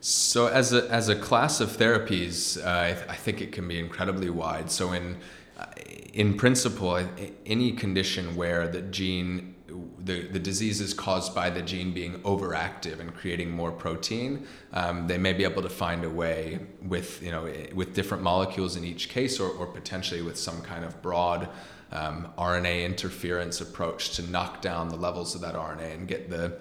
So, 0.00 0.48
as 0.48 0.72
a, 0.72 0.90
as 0.90 1.08
a 1.08 1.14
class 1.14 1.60
of 1.60 1.76
therapies, 1.76 2.58
uh, 2.58 2.68
I, 2.68 2.92
th- 2.92 3.08
I, 3.08 3.14
think 3.14 3.40
it 3.40 3.52
can 3.52 3.68
be 3.68 3.78
incredibly 3.78 4.28
wide. 4.28 4.72
So, 4.72 4.92
in, 4.92 5.18
uh, 5.56 5.66
in 6.12 6.34
principle, 6.34 7.00
any 7.46 7.72
condition 7.72 8.34
where 8.34 8.66
the 8.66 8.82
gene 8.82 9.53
the, 9.98 10.28
the 10.28 10.38
disease 10.38 10.80
is 10.80 10.94
caused 10.94 11.34
by 11.34 11.50
the 11.50 11.62
gene 11.62 11.92
being 11.92 12.20
overactive 12.20 13.00
and 13.00 13.14
creating 13.14 13.50
more 13.50 13.72
protein, 13.72 14.46
um, 14.72 15.06
they 15.06 15.18
may 15.18 15.32
be 15.32 15.44
able 15.44 15.62
to 15.62 15.68
find 15.68 16.04
a 16.04 16.10
way 16.10 16.60
with, 16.82 17.22
you 17.22 17.30
know, 17.30 17.50
with 17.74 17.94
different 17.94 18.22
molecules 18.22 18.76
in 18.76 18.84
each 18.84 19.08
case 19.08 19.40
or, 19.40 19.50
or 19.50 19.66
potentially 19.66 20.22
with 20.22 20.38
some 20.38 20.62
kind 20.62 20.84
of 20.84 21.00
broad 21.02 21.48
um, 21.92 22.28
RNA 22.36 22.84
interference 22.84 23.60
approach 23.60 24.10
to 24.16 24.22
knock 24.30 24.60
down 24.60 24.88
the 24.88 24.96
levels 24.96 25.34
of 25.34 25.40
that 25.42 25.54
RNA 25.54 25.94
and 25.94 26.08
get 26.08 26.30
the 26.30 26.58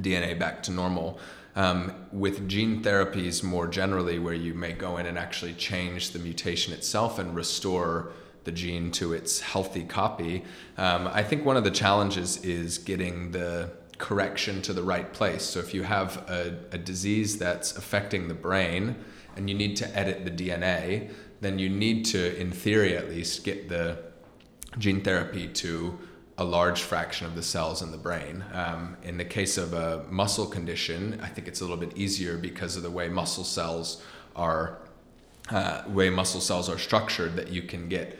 DNA 0.00 0.38
back 0.38 0.62
to 0.64 0.70
normal. 0.70 1.18
Um, 1.56 1.92
with 2.12 2.48
gene 2.48 2.82
therapies 2.82 3.42
more 3.42 3.66
generally, 3.66 4.18
where 4.18 4.34
you 4.34 4.54
may 4.54 4.72
go 4.72 4.98
in 4.98 5.06
and 5.06 5.18
actually 5.18 5.54
change 5.54 6.10
the 6.10 6.18
mutation 6.20 6.72
itself 6.72 7.18
and 7.18 7.34
restore 7.34 8.12
the 8.48 8.52
gene 8.52 8.90
to 8.90 9.12
its 9.12 9.40
healthy 9.40 9.84
copy. 9.84 10.42
Um, 10.78 11.06
I 11.12 11.22
think 11.22 11.44
one 11.44 11.58
of 11.58 11.64
the 11.64 11.70
challenges 11.70 12.42
is 12.42 12.78
getting 12.78 13.30
the 13.30 13.70
correction 13.98 14.62
to 14.62 14.72
the 14.72 14.82
right 14.82 15.12
place. 15.12 15.44
So 15.44 15.60
if 15.60 15.74
you 15.74 15.82
have 15.82 16.16
a, 16.30 16.56
a 16.72 16.78
disease 16.78 17.36
that's 17.36 17.76
affecting 17.76 18.26
the 18.26 18.38
brain 18.48 18.96
and 19.36 19.50
you 19.50 19.54
need 19.54 19.76
to 19.76 19.86
edit 19.94 20.24
the 20.24 20.30
DNA, 20.30 21.10
then 21.42 21.58
you 21.58 21.68
need 21.68 22.06
to, 22.06 22.40
in 22.40 22.50
theory 22.50 22.96
at 22.96 23.10
least, 23.10 23.44
get 23.44 23.68
the 23.68 23.98
gene 24.78 25.02
therapy 25.02 25.46
to 25.46 25.98
a 26.38 26.44
large 26.44 26.80
fraction 26.80 27.26
of 27.26 27.34
the 27.34 27.42
cells 27.42 27.82
in 27.82 27.90
the 27.90 27.98
brain. 27.98 28.42
Um, 28.54 28.96
in 29.02 29.18
the 29.18 29.26
case 29.26 29.58
of 29.58 29.74
a 29.74 30.06
muscle 30.08 30.46
condition, 30.46 31.20
I 31.22 31.28
think 31.28 31.48
it's 31.48 31.60
a 31.60 31.64
little 31.64 31.76
bit 31.76 31.98
easier 31.98 32.38
because 32.38 32.76
of 32.78 32.82
the 32.82 32.90
way 32.90 33.10
muscle 33.10 33.44
cells 33.44 34.02
are, 34.34 34.78
uh, 35.50 35.82
way 35.86 36.08
muscle 36.08 36.40
cells 36.40 36.70
are 36.70 36.78
structured, 36.78 37.36
that 37.36 37.48
you 37.48 37.60
can 37.60 37.90
get 37.90 38.18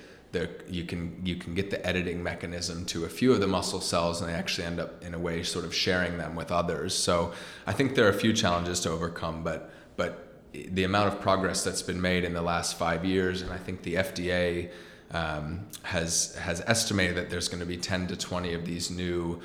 you 0.69 0.85
can 0.85 1.21
you 1.25 1.37
can 1.37 1.55
get 1.55 1.71
the 1.71 1.85
editing 1.87 2.23
mechanism 2.23 2.85
to 2.87 3.05
a 3.05 3.09
few 3.09 3.33
of 3.33 3.41
the 3.41 3.47
muscle 3.47 3.81
cells 3.81 4.21
and 4.21 4.29
they 4.29 4.35
actually 4.35 4.67
end 4.67 4.79
up 4.79 5.03
in 5.03 5.15
a 5.15 5.19
way 5.19 5.43
sort 5.43 5.65
of 5.65 5.75
sharing 5.75 6.19
them 6.19 6.37
with 6.37 6.53
others. 6.53 6.95
So 6.95 7.33
i 7.67 7.73
think 7.73 7.95
there 7.95 8.07
are 8.07 8.11
a 8.11 8.21
few 8.21 8.33
challenges 8.33 8.81
to 8.81 8.91
overcome 8.91 9.43
but 9.43 9.71
but 9.97 10.29
the 10.53 10.85
amount 10.85 11.13
of 11.13 11.21
progress 11.21 11.65
that's 11.65 11.83
been 11.83 12.01
made 12.01 12.25
in 12.25 12.33
the 12.35 12.43
last 12.43 12.79
five 12.79 13.05
years 13.05 13.43
and 13.43 13.53
i 13.53 13.57
think 13.57 13.83
the 13.83 13.95
fda 13.95 14.71
um, 15.11 15.67
has 15.83 16.35
has 16.37 16.63
estimated 16.67 17.17
that 17.17 17.31
there's 17.31 17.49
going 17.49 17.61
to 17.61 17.67
be 17.67 17.77
10 17.77 18.09
to 18.09 18.17
20 18.17 18.55
of 18.55 18.67
these 18.67 18.91
new 18.91 19.41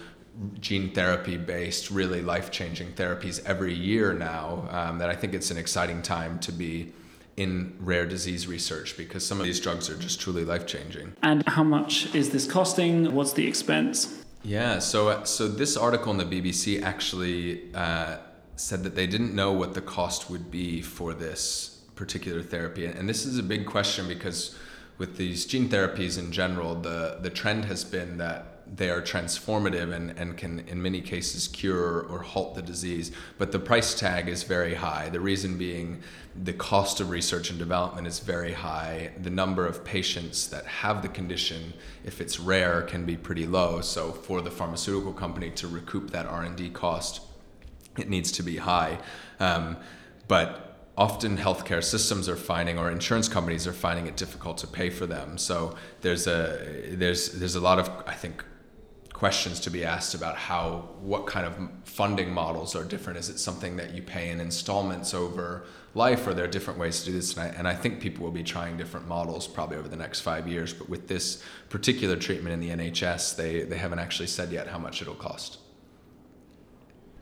gene 0.59 0.91
therapy 0.91 1.37
based 1.37 1.91
really 1.91 2.21
life 2.21 2.51
changing 2.51 2.91
therapies 2.93 3.43
every 3.45 3.73
year 3.73 4.13
now 4.13 4.67
um, 4.71 4.97
that 4.97 5.09
i 5.09 5.15
think 5.15 5.33
it's 5.33 5.51
an 5.51 5.57
exciting 5.57 6.01
time 6.01 6.39
to 6.39 6.51
be 6.51 6.91
in 7.35 7.75
rare 7.79 8.05
disease 8.05 8.47
research 8.47 8.95
because 8.95 9.25
some 9.25 9.39
of 9.39 9.45
these 9.45 9.59
drugs 9.59 9.89
are 9.89 9.97
just 9.97 10.19
truly 10.19 10.45
life 10.45 10.67
changing. 10.67 11.13
And 11.23 11.47
how 11.47 11.63
much 11.63 12.13
is 12.13 12.29
this 12.29 12.45
costing? 12.45 13.13
What's 13.13 13.33
the 13.33 13.47
expense? 13.47 14.23
Yeah, 14.43 14.79
so 14.79 15.09
uh, 15.09 15.23
so 15.23 15.47
this 15.47 15.77
article 15.77 16.11
in 16.11 16.17
the 16.17 16.25
BBC 16.25 16.83
actually 16.83 17.73
uh, 17.73 18.17
said 18.55 18.83
that 18.83 18.95
they 18.95 19.07
didn't 19.07 19.33
know 19.33 19.53
what 19.53 19.73
the 19.73 19.81
cost 19.81 20.29
would 20.29 20.51
be 20.51 20.81
for 20.81 21.13
this 21.13 21.81
particular 21.95 22.43
therapy, 22.43 22.85
and 22.85 23.07
this 23.07 23.25
is 23.25 23.37
a 23.37 23.43
big 23.43 23.65
question 23.65 24.07
because 24.07 24.57
with 24.97 25.15
these 25.15 25.45
gene 25.45 25.69
therapies 25.69 26.19
in 26.19 26.31
general, 26.31 26.75
the 26.75 27.19
the 27.21 27.29
trend 27.29 27.65
has 27.65 27.85
been 27.85 28.17
that 28.17 28.52
they 28.75 28.89
are 28.89 29.01
transformative 29.01 29.93
and, 29.93 30.17
and 30.17 30.35
can, 30.35 30.59
in 30.61 30.81
many 30.81 31.01
cases, 31.01 31.47
cure 31.47 32.01
or 32.01 32.19
halt 32.19 32.55
the 32.55 32.61
disease. 32.61 33.11
But 33.37 33.51
the 33.51 33.59
price 33.59 33.93
tag 33.93 34.27
is 34.27 34.43
very 34.43 34.73
high. 34.73 35.09
The 35.09 35.19
reason 35.19 35.57
being 35.57 36.01
the 36.43 36.53
cost 36.53 36.99
of 36.99 37.09
research 37.09 37.51
and 37.51 37.59
development 37.59 38.07
is 38.07 38.19
very 38.19 38.53
high. 38.53 39.11
The 39.21 39.29
number 39.29 39.67
of 39.67 39.83
patients 39.83 40.47
that 40.47 40.65
have 40.65 41.03
the 41.03 41.07
condition, 41.09 41.73
if 42.03 42.19
it's 42.19 42.39
rare, 42.39 42.81
can 42.81 43.05
be 43.05 43.15
pretty 43.15 43.45
low. 43.45 43.81
So 43.81 44.11
for 44.11 44.41
the 44.41 44.51
pharmaceutical 44.51 45.13
company 45.13 45.51
to 45.51 45.67
recoup 45.67 46.09
that 46.11 46.25
R&D 46.25 46.71
cost, 46.71 47.21
it 47.97 48.09
needs 48.09 48.31
to 48.33 48.43
be 48.43 48.57
high. 48.57 48.97
Um, 49.39 49.77
but 50.27 50.73
often 50.97 51.37
healthcare 51.37 51.83
systems 51.83 52.29
are 52.29 52.35
finding 52.35 52.77
or 52.79 52.89
insurance 52.89 53.27
companies 53.27 53.67
are 53.67 53.73
finding 53.73 54.07
it 54.07 54.15
difficult 54.15 54.59
to 54.59 54.67
pay 54.67 54.91
for 54.91 55.07
them 55.07 55.39
so 55.39 55.75
there's 56.01 56.27
a 56.27 56.85
there's 56.91 57.31
there's 57.31 57.55
a 57.55 57.59
lot 57.59 57.79
of 57.79 57.89
i 58.05 58.13
think 58.13 58.43
questions 59.13 59.59
to 59.61 59.69
be 59.69 59.85
asked 59.85 60.15
about 60.15 60.35
how 60.35 60.89
what 60.99 61.27
kind 61.27 61.45
of 61.45 61.55
funding 61.85 62.33
models 62.33 62.75
are 62.75 62.83
different. 62.83 63.17
Is 63.19 63.29
it 63.29 63.39
something 63.39 63.77
that 63.77 63.93
you 63.93 64.01
pay 64.01 64.29
in 64.29 64.41
installments 64.41 65.13
over 65.13 65.63
life, 65.93 66.25
or 66.25 66.31
are 66.31 66.33
there 66.33 66.47
different 66.47 66.79
ways 66.79 66.99
to 67.01 67.05
do 67.05 67.11
this? 67.13 67.37
And 67.37 67.43
I, 67.43 67.47
and 67.55 67.67
I 67.67 67.75
think 67.75 68.01
people 68.01 68.25
will 68.25 68.31
be 68.31 68.43
trying 68.43 68.75
different 68.75 69.07
models 69.07 69.47
probably 69.47 69.77
over 69.77 69.87
the 69.87 69.95
next 69.95 70.21
five 70.21 70.47
years. 70.47 70.73
But 70.73 70.89
with 70.89 71.07
this 71.07 71.43
particular 71.69 72.15
treatment 72.15 72.53
in 72.53 72.59
the 72.59 72.69
NHS, 72.69 73.35
they 73.35 73.63
they 73.63 73.77
haven't 73.77 73.99
actually 73.99 74.27
said 74.27 74.51
yet 74.51 74.67
how 74.67 74.79
much 74.79 75.01
it'll 75.01 75.15
cost. 75.15 75.59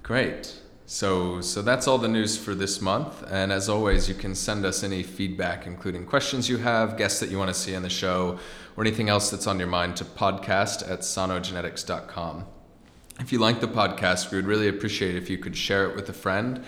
Great. 0.02 0.60
So, 0.92 1.40
so 1.40 1.62
that's 1.62 1.88
all 1.88 1.98
the 1.98 2.10
news 2.10 2.38
for 2.38 2.54
this 2.54 2.82
month. 2.82 3.24
And 3.32 3.54
as 3.54 3.70
always, 3.70 4.10
you 4.10 4.14
can 4.14 4.36
send 4.36 4.66
us 4.66 4.84
any 4.84 5.04
feedback, 5.04 5.66
including 5.66 6.06
questions 6.06 6.50
you 6.50 6.58
have, 6.58 6.98
guests 6.98 7.22
that 7.22 7.30
you 7.30 7.38
want 7.38 7.48
to 7.48 7.54
see 7.54 7.74
on 7.74 7.82
the 7.82 7.90
show, 7.90 8.38
or 8.76 8.84
anything 8.84 9.08
else 9.08 9.30
that's 9.30 9.48
on 9.48 9.58
your 9.58 9.70
mind 9.70 9.96
to 9.96 10.04
podcast 10.04 10.92
at 10.92 11.00
sanogenetics.com. 11.00 12.46
If 13.22 13.32
you 13.32 13.40
like 13.40 13.62
the 13.62 13.70
podcast, 13.70 14.32
we 14.32 14.38
would 14.38 14.48
really 14.48 14.68
appreciate 14.68 15.16
if 15.16 15.30
you 15.30 15.38
could 15.38 15.56
share 15.56 15.90
it 15.90 15.96
with 15.96 16.10
a 16.10 16.14
friend 16.14 16.62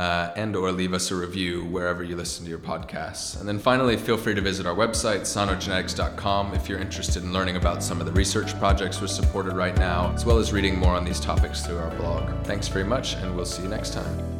uh, 0.00 0.32
and 0.34 0.56
or 0.56 0.72
leave 0.72 0.94
us 0.94 1.10
a 1.10 1.14
review 1.14 1.66
wherever 1.66 2.02
you 2.02 2.16
listen 2.16 2.42
to 2.42 2.48
your 2.48 2.58
podcasts. 2.58 3.38
And 3.38 3.46
then 3.46 3.58
finally, 3.58 3.98
feel 3.98 4.16
free 4.16 4.34
to 4.34 4.40
visit 4.40 4.64
our 4.64 4.74
website, 4.74 5.20
sanogenetics.com, 5.20 6.54
if 6.54 6.70
you're 6.70 6.78
interested 6.78 7.22
in 7.22 7.34
learning 7.34 7.56
about 7.56 7.82
some 7.82 8.00
of 8.00 8.06
the 8.06 8.12
research 8.12 8.58
projects 8.58 8.98
we're 9.02 9.08
supported 9.08 9.52
right 9.52 9.76
now, 9.76 10.10
as 10.14 10.24
well 10.24 10.38
as 10.38 10.54
reading 10.54 10.78
more 10.78 10.94
on 10.94 11.04
these 11.04 11.20
topics 11.20 11.66
through 11.66 11.76
our 11.76 11.94
blog. 11.96 12.30
Thanks 12.46 12.66
very 12.66 12.86
much, 12.86 13.12
and 13.16 13.36
we'll 13.36 13.44
see 13.44 13.62
you 13.62 13.68
next 13.68 13.92
time. 13.92 14.39